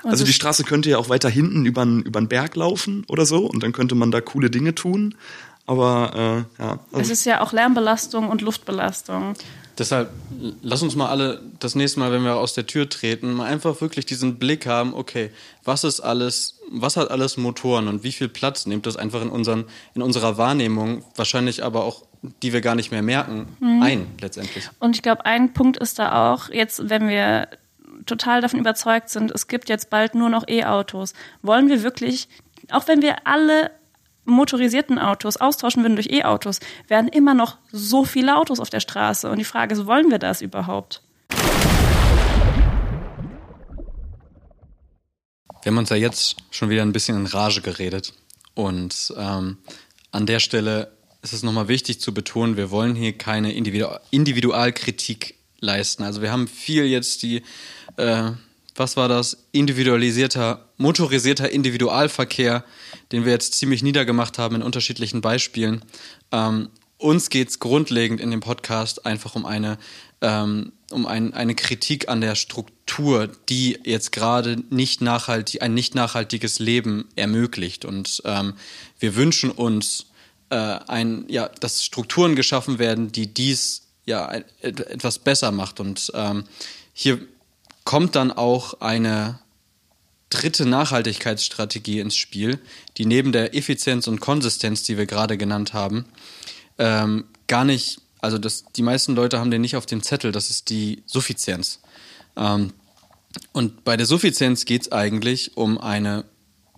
[0.03, 3.47] Und also die Straße könnte ja auch weiter hinten über einen Berg laufen oder so
[3.47, 5.17] und dann könnte man da coole Dinge tun.
[5.67, 6.79] Aber äh, ja.
[6.93, 9.35] Also es ist ja auch Lärmbelastung und Luftbelastung.
[9.79, 10.11] Deshalb
[10.63, 13.81] lass uns mal alle das nächste Mal, wenn wir aus der Tür treten, mal einfach
[13.81, 15.31] wirklich diesen Blick haben, okay,
[15.65, 19.29] was ist alles, was hat alles Motoren und wie viel Platz nimmt das einfach in,
[19.29, 22.05] unseren, in unserer Wahrnehmung, wahrscheinlich aber auch,
[22.43, 23.83] die wir gar nicht mehr merken, mhm.
[23.83, 24.69] ein letztendlich.
[24.79, 27.49] Und ich glaube, ein Punkt ist da auch, jetzt, wenn wir
[28.07, 32.29] total davon überzeugt sind, es gibt jetzt bald nur noch E-Autos, wollen wir wirklich,
[32.71, 33.71] auch wenn wir alle
[34.25, 39.31] motorisierten Autos austauschen würden durch E-Autos, wären immer noch so viele Autos auf der Straße.
[39.31, 41.03] Und die Frage ist, wollen wir das überhaupt?
[45.63, 48.13] Wir haben uns ja jetzt schon wieder ein bisschen in Rage geredet.
[48.55, 49.59] Und ähm,
[50.13, 50.96] an der Stelle
[51.33, 56.03] ist es nochmal wichtig zu betonen, wir wollen hier keine Individu Individualkritik leisten.
[56.03, 57.43] Also wir haben viel jetzt die
[57.97, 58.33] äh,
[58.79, 59.39] was war das?
[59.53, 62.65] Individualisierter, motorisierter Individualverkehr,
[63.13, 65.83] den wir jetzt ziemlich niedergemacht haben in unterschiedlichen Beispielen.
[66.33, 66.69] Ähm,
[66.99, 69.79] uns geht es grundlegend in dem Podcast einfach um eine,
[70.21, 75.95] ähm, um ein, eine Kritik an der Struktur, die jetzt gerade nicht nachhaltig, ein nicht
[75.95, 77.85] nachhaltiges Leben ermöglicht.
[77.85, 78.55] Und ähm,
[78.99, 80.07] wir wünschen uns
[80.51, 85.81] äh, ein, ja, dass Strukturen geschaffen werden, die dies ja etwas besser macht.
[85.81, 86.45] Und ähm,
[86.93, 87.21] hier
[87.85, 89.41] kommt dann auch eine
[90.31, 92.59] dritte Nachhaltigkeitsstrategie ins Spiel,
[92.97, 96.07] die neben der Effizienz und Konsistenz, die wir gerade genannt haben,
[96.79, 100.51] ähm, gar nicht, also das, die meisten Leute haben den nicht auf dem Zettel, das
[100.51, 101.81] ist die Suffizienz.
[102.37, 102.73] Ähm,
[103.53, 106.25] und bei der Suffizienz geht es eigentlich um eine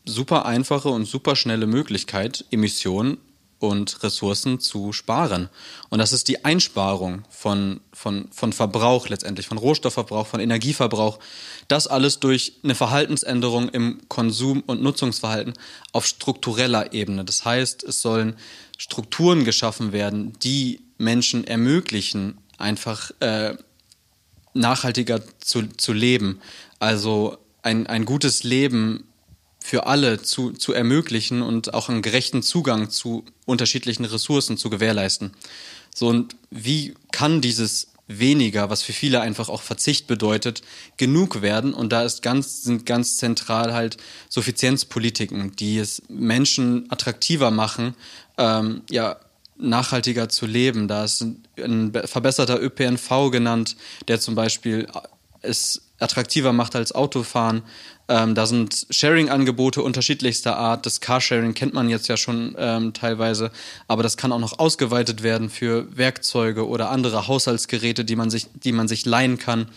[0.04, 3.18] super einfache und super schnelle Möglichkeit, Emissionen
[3.58, 5.48] und Ressourcen zu sparen.
[5.88, 11.18] Und das ist die Einsparung von, von, von Verbrauch letztendlich, von Rohstoffverbrauch, von Energieverbrauch.
[11.66, 15.54] Das alles durch eine Verhaltensänderung im Konsum- und Nutzungsverhalten
[15.92, 17.24] auf struktureller Ebene.
[17.24, 18.36] Das heißt, es sollen
[18.76, 23.56] Strukturen geschaffen werden, die Menschen ermöglichen, einfach äh,
[24.54, 26.40] nachhaltiger zu, zu leben.
[26.78, 29.07] Also ein, ein gutes Leben
[29.68, 35.32] für alle zu, zu ermöglichen und auch einen gerechten Zugang zu unterschiedlichen Ressourcen zu gewährleisten.
[35.94, 40.62] So, und wie kann dieses weniger, was für viele einfach auch Verzicht bedeutet,
[40.96, 41.74] genug werden?
[41.74, 43.98] Und da ist ganz, sind ganz zentral halt
[44.30, 47.94] Suffizienzpolitiken, die es Menschen attraktiver machen,
[48.38, 49.20] ähm, ja,
[49.58, 50.88] nachhaltiger zu leben.
[50.88, 51.20] Da ist
[51.58, 54.88] ein verbesserter ÖPNV genannt, der zum Beispiel
[55.42, 57.62] es attraktiver macht als Autofahren.
[58.08, 60.86] Ähm, da sind Sharing-Angebote unterschiedlichster Art.
[60.86, 63.50] Das Carsharing kennt man jetzt ja schon ähm, teilweise,
[63.86, 68.46] aber das kann auch noch ausgeweitet werden für Werkzeuge oder andere Haushaltsgeräte, die man sich,
[68.54, 69.68] die man sich leihen kann.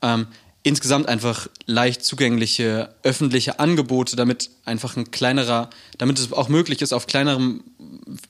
[0.00, 0.26] Ähm,
[0.62, 6.92] insgesamt einfach leicht zugängliche öffentliche Angebote, damit einfach ein kleinerer, damit es auch möglich ist,
[6.92, 7.64] auf kleinerem,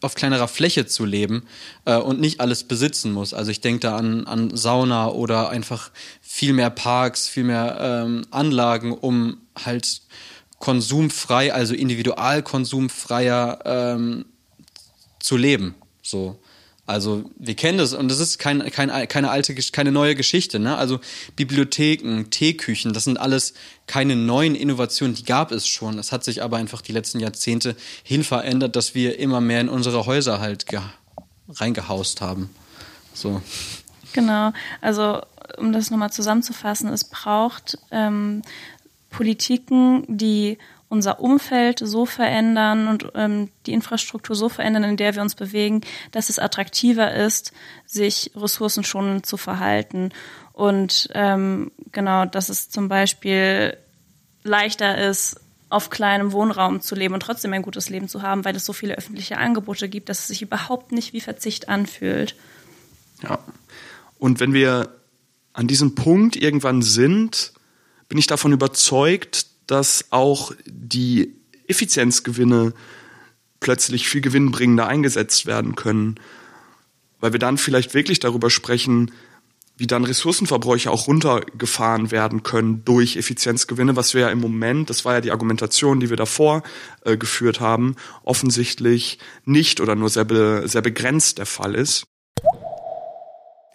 [0.00, 1.44] auf kleinerer Fläche zu leben
[1.84, 3.34] äh, und nicht alles besitzen muss.
[3.34, 5.90] Also ich denke da an, an Sauna oder einfach
[6.22, 10.00] viel mehr Parks, viel mehr ähm, Anlagen, um halt
[10.58, 14.24] konsumfrei, also individualkonsumfreier ähm,
[15.18, 15.74] zu leben.
[16.02, 16.38] So.
[16.92, 20.58] Also wir kennen das und das ist kein, kein, keine alte, keine neue Geschichte.
[20.58, 20.76] Ne?
[20.76, 21.00] Also
[21.36, 23.54] Bibliotheken, Teeküchen, das sind alles
[23.86, 25.98] keine neuen Innovationen, die gab es schon.
[25.98, 29.68] Es hat sich aber einfach die letzten Jahrzehnte hin verändert, dass wir immer mehr in
[29.68, 30.66] unsere Häuser halt
[31.48, 32.50] reingehaust haben.
[33.14, 33.42] So.
[34.12, 35.22] Genau, also
[35.58, 38.42] um das nochmal zusammenzufassen, es braucht ähm,
[39.10, 40.58] Politiken, die
[40.92, 45.80] unser Umfeld so verändern und ähm, die Infrastruktur so verändern, in der wir uns bewegen,
[46.10, 47.52] dass es attraktiver ist,
[47.86, 50.10] sich ressourcenschonend zu verhalten.
[50.52, 53.78] Und ähm, genau, dass es zum Beispiel
[54.42, 55.40] leichter ist,
[55.70, 58.74] auf kleinem Wohnraum zu leben und trotzdem ein gutes Leben zu haben, weil es so
[58.74, 62.36] viele öffentliche Angebote gibt, dass es sich überhaupt nicht wie Verzicht anfühlt.
[63.22, 63.38] Ja.
[64.18, 64.94] Und wenn wir
[65.54, 67.54] an diesem Punkt irgendwann sind,
[68.10, 71.34] bin ich davon überzeugt, dass auch die
[71.66, 72.74] Effizienzgewinne
[73.58, 76.16] plötzlich viel gewinnbringender eingesetzt werden können,
[77.20, 79.12] weil wir dann vielleicht wirklich darüber sprechen,
[79.78, 85.06] wie dann Ressourcenverbräuche auch runtergefahren werden können durch Effizienzgewinne, was wir ja im Moment, das
[85.06, 86.62] war ja die Argumentation, die wir davor
[87.06, 92.04] äh, geführt haben, offensichtlich nicht oder nur sehr, be, sehr begrenzt der Fall ist.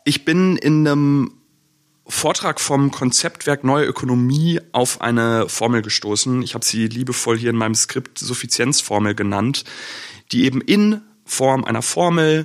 [0.05, 1.31] Ich bin in einem
[2.09, 6.41] Vortrag vom Konzeptwerk Neue Ökonomie auf eine Formel gestoßen.
[6.41, 9.65] Ich habe sie liebevoll hier in meinem Skript Suffizienzformel genannt,
[10.31, 12.43] die eben in Form einer Formel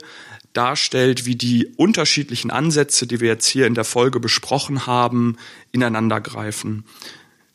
[0.53, 5.37] darstellt, wie die unterschiedlichen Ansätze, die wir jetzt hier in der Folge besprochen haben,
[5.71, 6.85] ineinandergreifen.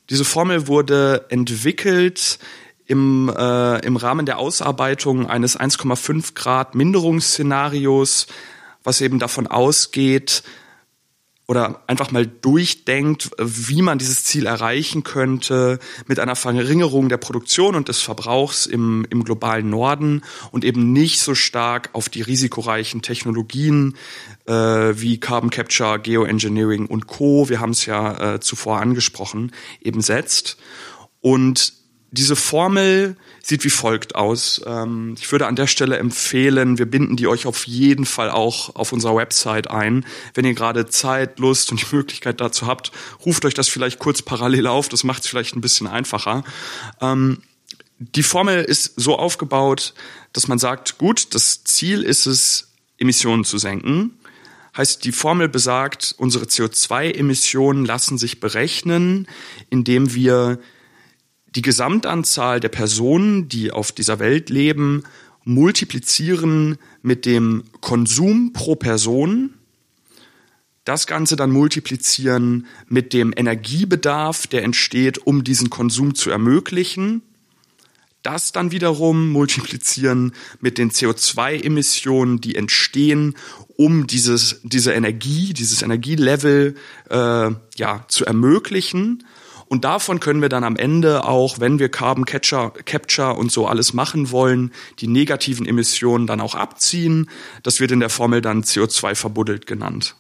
[0.10, 2.40] Diese Formel wurde entwickelt
[2.86, 8.28] im, äh, im Rahmen der Ausarbeitung eines 1,5 Grad Minderungsszenarios,
[8.84, 10.44] was eben davon ausgeht,
[11.48, 17.76] oder einfach mal durchdenkt, wie man dieses Ziel erreichen könnte mit einer Verringerung der Produktion
[17.76, 23.02] und des Verbrauchs im, im globalen Norden und eben nicht so stark auf die risikoreichen
[23.02, 23.96] Technologien
[24.46, 27.48] äh, wie Carbon Capture, Geoengineering und Co.
[27.48, 30.58] Wir haben es ja äh, zuvor angesprochen, eben setzt.
[31.22, 31.74] Und
[32.12, 34.62] diese Formel sieht wie folgt aus.
[34.66, 38.76] Ähm, ich würde an der Stelle empfehlen, wir binden die euch auf jeden Fall auch
[38.76, 40.06] auf unserer Website ein.
[40.34, 42.92] Wenn ihr gerade Zeit, Lust und die Möglichkeit dazu habt,
[43.26, 44.90] ruft euch das vielleicht kurz parallel auf.
[44.90, 46.44] Das macht es vielleicht ein bisschen einfacher.
[47.02, 47.42] Ähm,
[48.00, 49.94] die Formel ist so aufgebaut,
[50.34, 54.18] dass man sagt, gut, das Ziel ist es, Emissionen zu senken.
[54.76, 59.28] Heißt, die Formel besagt, unsere CO2-Emissionen lassen sich berechnen,
[59.70, 60.60] indem wir
[61.58, 65.04] die Gesamtanzahl der Personen, die auf dieser Welt leben,
[65.44, 69.56] multiplizieren mit dem Konsum pro Person,
[70.86, 77.24] das Ganze dann multiplizieren mit dem Energiebedarf, der entsteht, um diesen Konsum zu ermöglichen,
[78.22, 83.36] das dann wiederum multiplizieren mit den CO2-Emissionen, die entstehen,
[83.78, 86.76] um dieses, diese Energie, dieses Energielevel
[87.10, 89.24] äh, ja, zu ermöglichen.
[89.70, 93.68] Und davon können wir dann am Ende auch, wenn wir Carbon Capture, Capture und so
[93.68, 97.30] alles machen wollen, die negativen Emissionen dann auch abziehen.
[97.64, 100.16] Das wird in der Formel dann CO2 verbuddelt genannt.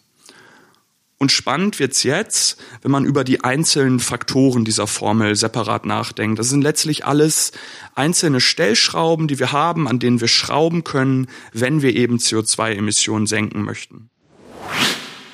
[1.19, 6.37] Und spannend wird's jetzt, wenn man über die einzelnen Faktoren dieser Formel separat nachdenkt.
[6.37, 7.53] Das sind letztlich alles
[7.95, 13.63] einzelne Stellschrauben, die wir haben, an denen wir schrauben können, wenn wir eben CO2-Emissionen senken
[13.63, 14.09] möchten.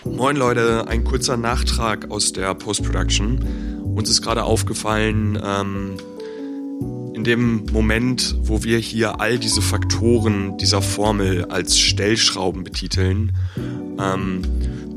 [0.06, 3.83] Moin Leute, ein kurzer Nachtrag aus der Post-Production.
[3.96, 5.98] Uns ist gerade aufgefallen, ähm,
[7.14, 13.32] in dem Moment, wo wir hier all diese Faktoren dieser Formel als Stellschrauben betiteln,
[14.00, 14.42] ähm,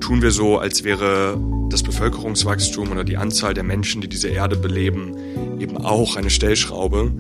[0.01, 1.38] tun wir so, als wäre
[1.70, 5.14] das Bevölkerungswachstum oder die Anzahl der Menschen, die diese Erde beleben,
[5.61, 7.12] eben auch eine Stellschraube.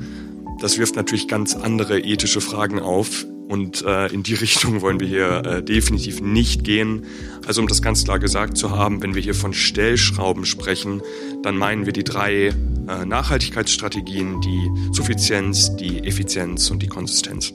[0.60, 5.06] Das wirft natürlich ganz andere ethische Fragen auf und äh, in die Richtung wollen wir
[5.06, 7.06] hier äh, definitiv nicht gehen.
[7.46, 11.00] Also um das ganz klar gesagt zu haben, wenn wir hier von Stellschrauben sprechen,
[11.42, 12.46] dann meinen wir die drei
[12.88, 17.52] äh, Nachhaltigkeitsstrategien, die Suffizienz, die Effizienz und die Konsistenz.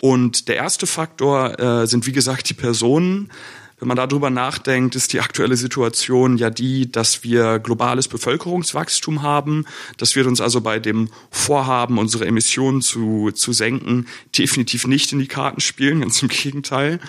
[0.00, 3.30] Und der erste Faktor äh, sind wie gesagt die Personen.
[3.78, 9.66] Wenn man darüber nachdenkt, ist die aktuelle Situation ja die, dass wir globales Bevölkerungswachstum haben.
[9.98, 14.06] Das wird uns also bei dem Vorhaben, unsere Emissionen zu, zu senken,
[14.38, 17.00] definitiv nicht in die Karten spielen, ganz im Gegenteil.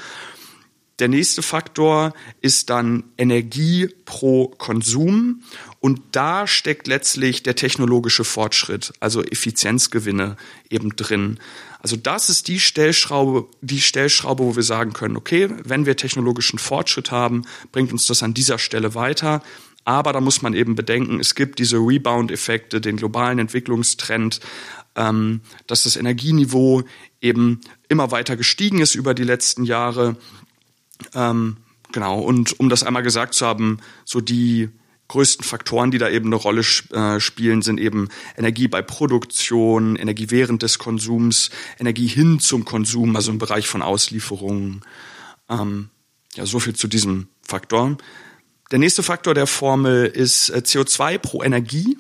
[1.00, 5.42] Der nächste Faktor ist dann Energie pro Konsum.
[5.82, 10.38] Und da steckt letztlich der technologische Fortschritt, also Effizienzgewinne
[10.70, 11.40] eben drin.
[11.86, 16.58] Also das ist die Stellschraube, die Stellschraube, wo wir sagen können, okay, wenn wir technologischen
[16.58, 19.44] Fortschritt haben, bringt uns das an dieser Stelle weiter.
[19.84, 24.40] Aber da muss man eben bedenken, es gibt diese Rebound-Effekte, den globalen Entwicklungstrend,
[24.96, 26.82] ähm, dass das Energieniveau
[27.22, 30.18] eben immer weiter gestiegen ist über die letzten Jahre.
[31.14, 31.58] Ähm,
[31.92, 34.70] genau, und um das einmal gesagt zu haben, so die
[35.08, 40.32] größten Faktoren, die da eben eine Rolle äh, spielen, sind eben Energie bei Produktion, Energie
[40.32, 44.82] während des Konsums, Energie hin zum Konsum, also im Bereich von Auslieferungen.
[45.50, 45.90] Ähm,
[46.36, 47.98] ja, so viel zu diesem Faktor.
[48.72, 51.98] Der nächste Faktor der Formel ist äh, CO2 pro Energie.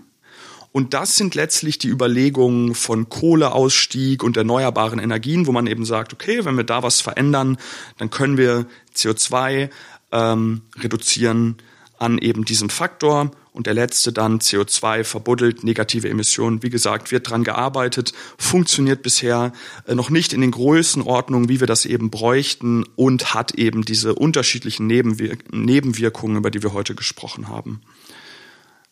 [0.72, 6.12] Und das sind letztlich die Überlegungen von Kohleausstieg und erneuerbaren Energien, wo man eben sagt,
[6.12, 7.58] okay, wenn wir da was verändern,
[7.97, 9.70] dann können wir CO2
[10.12, 11.56] ähm, reduzieren
[11.98, 16.62] an eben diesem Faktor und der letzte dann CO2 verbuddelt, negative Emissionen.
[16.62, 19.54] Wie gesagt, wird dran gearbeitet, funktioniert bisher
[19.88, 24.16] äh, noch nicht in den Größenordnungen, wie wir das eben bräuchten und hat eben diese
[24.16, 27.82] unterschiedlichen Nebenwir Nebenwirkungen, über die wir heute gesprochen haben.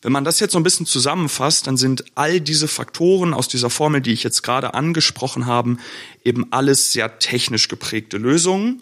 [0.01, 3.69] Wenn man das jetzt so ein bisschen zusammenfasst, dann sind all diese Faktoren aus dieser
[3.69, 5.77] Formel, die ich jetzt gerade angesprochen habe,
[6.25, 8.81] eben alles sehr technisch geprägte Lösungen,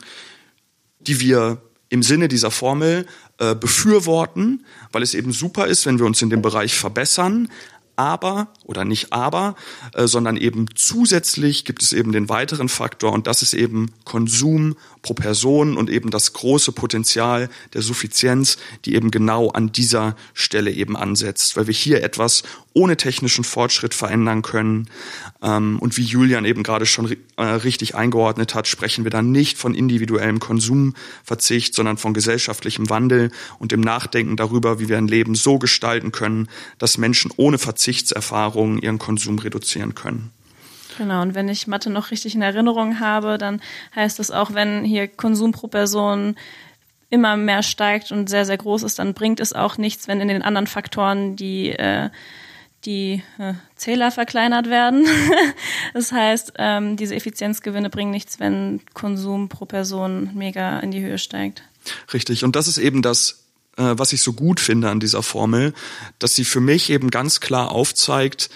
[0.99, 3.05] die wir im Sinne dieser Formel
[3.41, 7.49] äh, befürworten, weil es eben super ist, wenn wir uns in dem Bereich verbessern.
[7.95, 9.55] Aber, oder nicht aber,
[9.93, 14.75] äh, sondern eben zusätzlich gibt es eben den weiteren Faktor und das ist eben Konsum
[15.01, 20.71] pro Person und eben das große Potenzial der Suffizienz, die eben genau an dieser Stelle
[20.71, 22.43] eben ansetzt, weil wir hier etwas
[22.73, 24.89] ohne technischen Fortschritt verändern können.
[25.41, 29.57] Ähm, und wie Julian eben gerade schon äh, richtig eingeordnet hat, sprechen wir dann nicht
[29.57, 35.35] von individuellem Konsumverzicht, sondern von gesellschaftlichem Wandel und dem Nachdenken darüber, wie wir ein Leben
[35.35, 36.47] so gestalten können,
[36.77, 40.31] dass Menschen ohne Verzichtserfahrungen ihren Konsum reduzieren können.
[40.97, 43.61] Genau, und wenn ich Mathe noch richtig in Erinnerung habe, dann
[43.95, 46.35] heißt das auch, wenn hier Konsum pro Person
[47.09, 50.29] immer mehr steigt und sehr, sehr groß ist, dann bringt es auch nichts, wenn in
[50.29, 52.09] den anderen Faktoren die, äh,
[52.85, 55.05] die äh, Zähler verkleinert werden.
[55.93, 61.17] das heißt, ähm, diese Effizienzgewinne bringen nichts, wenn Konsum pro Person mega in die Höhe
[61.17, 61.63] steigt.
[62.13, 63.43] Richtig, und das ist eben das,
[63.77, 65.73] äh, was ich so gut finde an dieser Formel,
[66.17, 68.49] dass sie für mich eben ganz klar aufzeigt,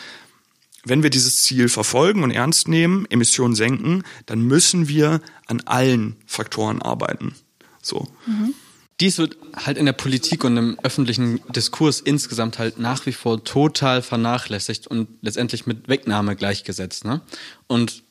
[0.86, 6.16] wenn wir dieses Ziel verfolgen und ernst nehmen, Emissionen senken, dann müssen wir an allen
[6.26, 7.36] Faktoren arbeiten.
[7.82, 8.08] So.
[8.26, 8.54] Mhm.
[9.02, 13.44] Dies wird halt in der Politik und im öffentlichen Diskurs insgesamt halt nach wie vor
[13.44, 17.04] total vernachlässigt und letztendlich mit Wegnahme gleichgesetzt.
[17.04, 17.20] Ne?
[17.68, 18.04] Und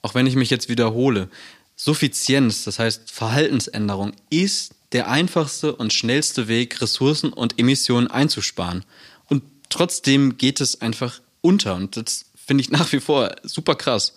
[0.00, 1.28] auch wenn ich mich jetzt wiederhole,
[1.74, 8.84] Suffizienz, das heißt Verhaltensänderung, ist der einfachste und schnellste Weg, Ressourcen und Emissionen einzusparen.
[9.26, 14.14] Und trotzdem geht es einfach unter und das finde ich nach wie vor super krass.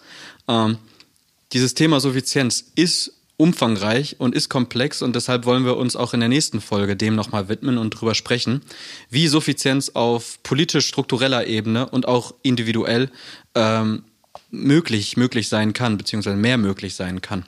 [0.47, 0.77] Ähm,
[1.53, 6.19] dieses Thema Suffizienz ist umfangreich und ist komplex und deshalb wollen wir uns auch in
[6.19, 8.61] der nächsten Folge dem nochmal widmen und drüber sprechen,
[9.09, 13.09] wie Suffizienz auf politisch-struktureller Ebene und auch individuell
[13.55, 14.03] ähm,
[14.51, 17.45] möglich, möglich sein kann, beziehungsweise mehr möglich sein kann.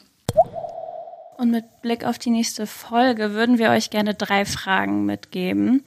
[1.38, 5.84] Und mit Blick auf die nächste Folge würden wir euch gerne drei Fragen mitgeben.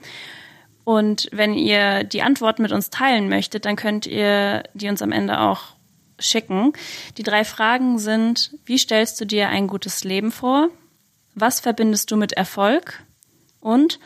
[0.87, 5.11] Und wenn ihr die Antworten mit uns teilen möchtet, dann könnt ihr die uns am
[5.11, 5.75] Ende auch
[6.21, 6.75] schicken.
[7.19, 10.69] Die drei Fragen sind, wie stellst du dir ein gutes Leben vor?
[11.35, 13.03] Was verbindest du mit Erfolg?
[13.59, 13.99] Und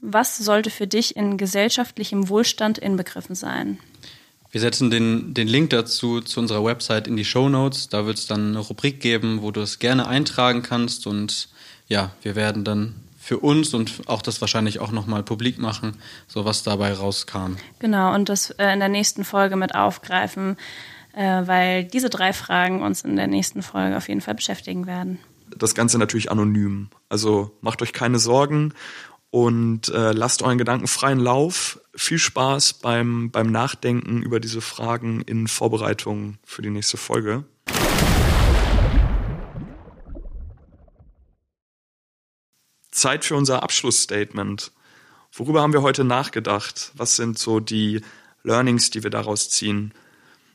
[0.00, 3.80] was sollte für dich in gesellschaftlichem Wohlstand inbegriffen sein?
[4.52, 7.88] Wir setzen den, den Link dazu zu unserer Website in die Show Notes.
[7.88, 11.08] Da wird es dann eine Rubrik geben, wo du es gerne eintragen kannst.
[11.08, 11.48] Und
[11.88, 12.94] ja, wir werden dann
[13.28, 15.98] für uns und auch das wahrscheinlich auch nochmal publik machen,
[16.28, 17.56] so was dabei rauskam.
[17.78, 20.56] Genau, und das äh, in der nächsten Folge mit aufgreifen,
[21.12, 25.18] äh, weil diese drei Fragen uns in der nächsten Folge auf jeden Fall beschäftigen werden.
[25.54, 26.88] Das Ganze natürlich anonym.
[27.10, 28.72] Also macht euch keine Sorgen
[29.30, 31.80] und äh, lasst euren Gedanken freien Lauf.
[31.94, 37.44] Viel Spaß beim, beim Nachdenken über diese Fragen in Vorbereitung für die nächste Folge.
[42.98, 44.72] Zeit für unser Abschlussstatement.
[45.32, 46.92] Worüber haben wir heute nachgedacht?
[46.94, 48.00] Was sind so die
[48.42, 49.94] Learnings, die wir daraus ziehen?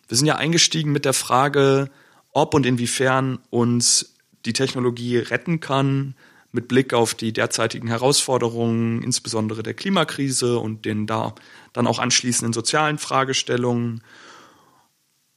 [0.08, 1.90] Wir sind ja eingestiegen mit der Frage,
[2.32, 4.16] ob und inwiefern uns
[4.46, 6.16] die Technologie retten kann,
[6.52, 11.34] mit Blick auf die derzeitigen Herausforderungen, insbesondere der Klimakrise und den da
[11.72, 14.04] dann auch anschließenden sozialen Fragestellungen.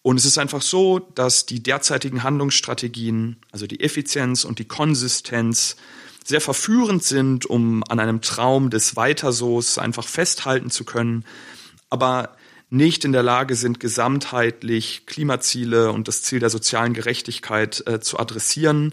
[0.02, 5.76] Und es ist einfach so, dass die derzeitigen Handlungsstrategien, also die Effizienz und die Konsistenz,
[6.26, 11.24] sehr verführend sind, um an einem Traum des Weiterso's einfach festhalten zu können,
[11.88, 12.36] aber
[12.68, 18.18] nicht in der Lage sind, gesamtheitlich Klimaziele und das Ziel der sozialen Gerechtigkeit äh, zu
[18.18, 18.92] adressieren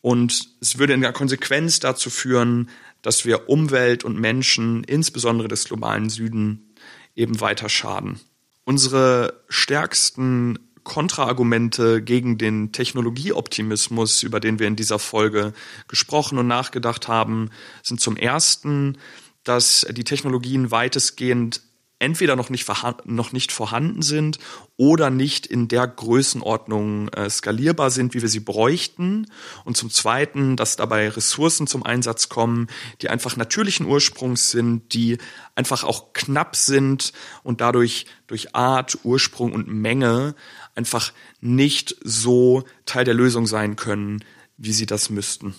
[0.00, 2.70] und es würde in der Konsequenz dazu führen,
[3.02, 6.74] dass wir Umwelt und Menschen, insbesondere des globalen Süden,
[7.14, 8.20] eben weiter schaden.
[8.64, 15.52] Unsere stärksten Kontraargumente gegen den Technologieoptimismus, über den wir in dieser Folge
[15.88, 17.50] gesprochen und nachgedacht haben,
[17.82, 18.98] sind zum ersten,
[19.44, 21.62] dass die Technologien weitestgehend
[22.00, 22.66] entweder noch nicht,
[23.04, 24.38] noch nicht vorhanden sind
[24.76, 29.26] oder nicht in der Größenordnung äh, skalierbar sind, wie wir sie bräuchten.
[29.64, 32.68] Und zum Zweiten, dass dabei Ressourcen zum Einsatz kommen,
[33.02, 35.18] die einfach natürlichen Ursprungs sind, die
[35.54, 37.12] einfach auch knapp sind
[37.42, 40.34] und dadurch durch Art, Ursprung und Menge
[40.74, 44.24] einfach nicht so Teil der Lösung sein können,
[44.56, 45.54] wie sie das müssten.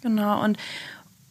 [0.00, 0.58] Genau, und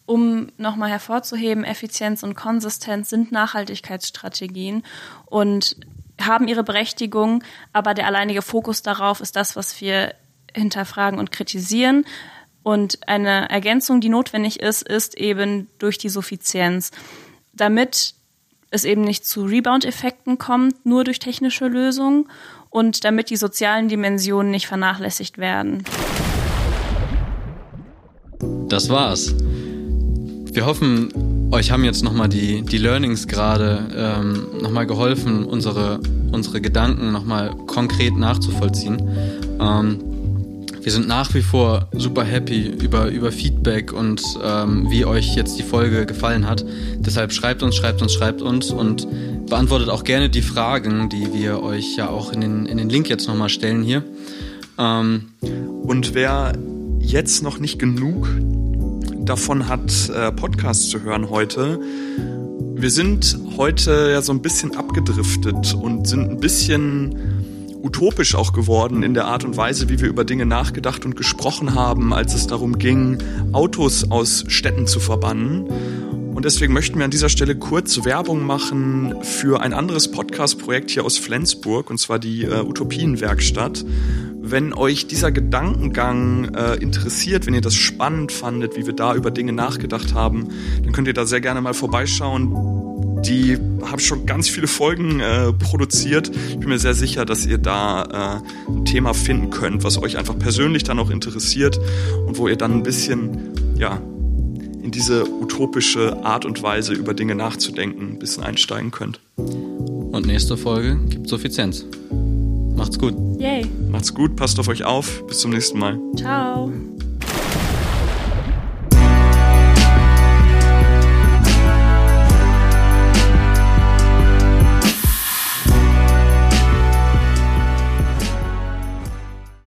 [0.06, 4.84] um nochmal hervorzuheben, Effizienz und Konsistenz sind Nachhaltigkeitsstrategien
[5.26, 5.76] und
[6.20, 7.44] haben ihre Berechtigung,
[7.74, 10.16] aber der alleinige Fokus darauf ist das, was wir
[10.56, 12.06] hinterfragen und kritisieren.
[12.64, 16.92] Und eine Ergänzung, die notwendig ist, ist eben durch die Suffizienz.
[17.54, 18.16] Damit
[18.72, 22.30] es eben nicht zu Rebound-Effekten kommt, nur durch technische Lösungen
[22.70, 25.84] und damit die sozialen Dimensionen nicht vernachlässigt werden.
[28.70, 29.34] Das war's.
[30.52, 36.00] Wir hoffen, euch haben jetzt nochmal die, die Learnings gerade ähm, nochmal geholfen, unsere,
[36.32, 39.02] unsere Gedanken nochmal konkret nachzuvollziehen.
[39.60, 40.07] Ähm,
[40.88, 45.60] wir sind nach wie vor super happy über, über Feedback und ähm, wie euch jetzt
[45.60, 46.64] die Folge gefallen hat.
[47.00, 49.06] Deshalb schreibt uns, schreibt uns, schreibt uns und
[49.48, 53.10] beantwortet auch gerne die Fragen, die wir euch ja auch in den, in den Link
[53.10, 54.02] jetzt nochmal stellen hier.
[54.80, 55.26] Ähm,
[55.82, 56.54] und wer
[57.02, 58.30] jetzt noch nicht genug
[59.26, 61.82] davon hat, äh, Podcasts zu hören heute.
[62.76, 67.37] Wir sind heute ja so ein bisschen abgedriftet und sind ein bisschen
[67.82, 71.76] utopisch auch geworden in der Art und Weise, wie wir über Dinge nachgedacht und gesprochen
[71.76, 73.18] haben, als es darum ging,
[73.54, 75.68] Autos aus Städten zu verbannen.
[76.38, 81.04] Und deswegen möchten wir an dieser Stelle kurz Werbung machen für ein anderes Podcast-Projekt hier
[81.04, 83.84] aus Flensburg, und zwar die äh, Utopienwerkstatt.
[84.40, 89.32] Wenn euch dieser Gedankengang äh, interessiert, wenn ihr das spannend fandet, wie wir da über
[89.32, 90.50] Dinge nachgedacht haben,
[90.84, 92.87] dann könnt ihr da sehr gerne mal vorbeischauen.
[93.26, 96.32] Die haben schon ganz viele Folgen äh, produziert.
[96.50, 100.18] Ich bin mir sehr sicher, dass ihr da äh, ein Thema finden könnt, was euch
[100.18, 101.80] einfach persönlich dann auch interessiert
[102.26, 104.02] und wo ihr dann ein bisschen, ja,
[104.82, 109.20] in diese utopische Art und Weise über Dinge nachzudenken ein bisschen einsteigen könnt.
[109.36, 111.86] Und nächste Folge gibt Suffizienz.
[112.76, 113.14] Macht's gut.
[113.40, 113.66] Yay.
[113.90, 115.26] Macht's gut, passt auf euch auf.
[115.28, 116.00] Bis zum nächsten Mal.
[116.16, 116.72] Ciao.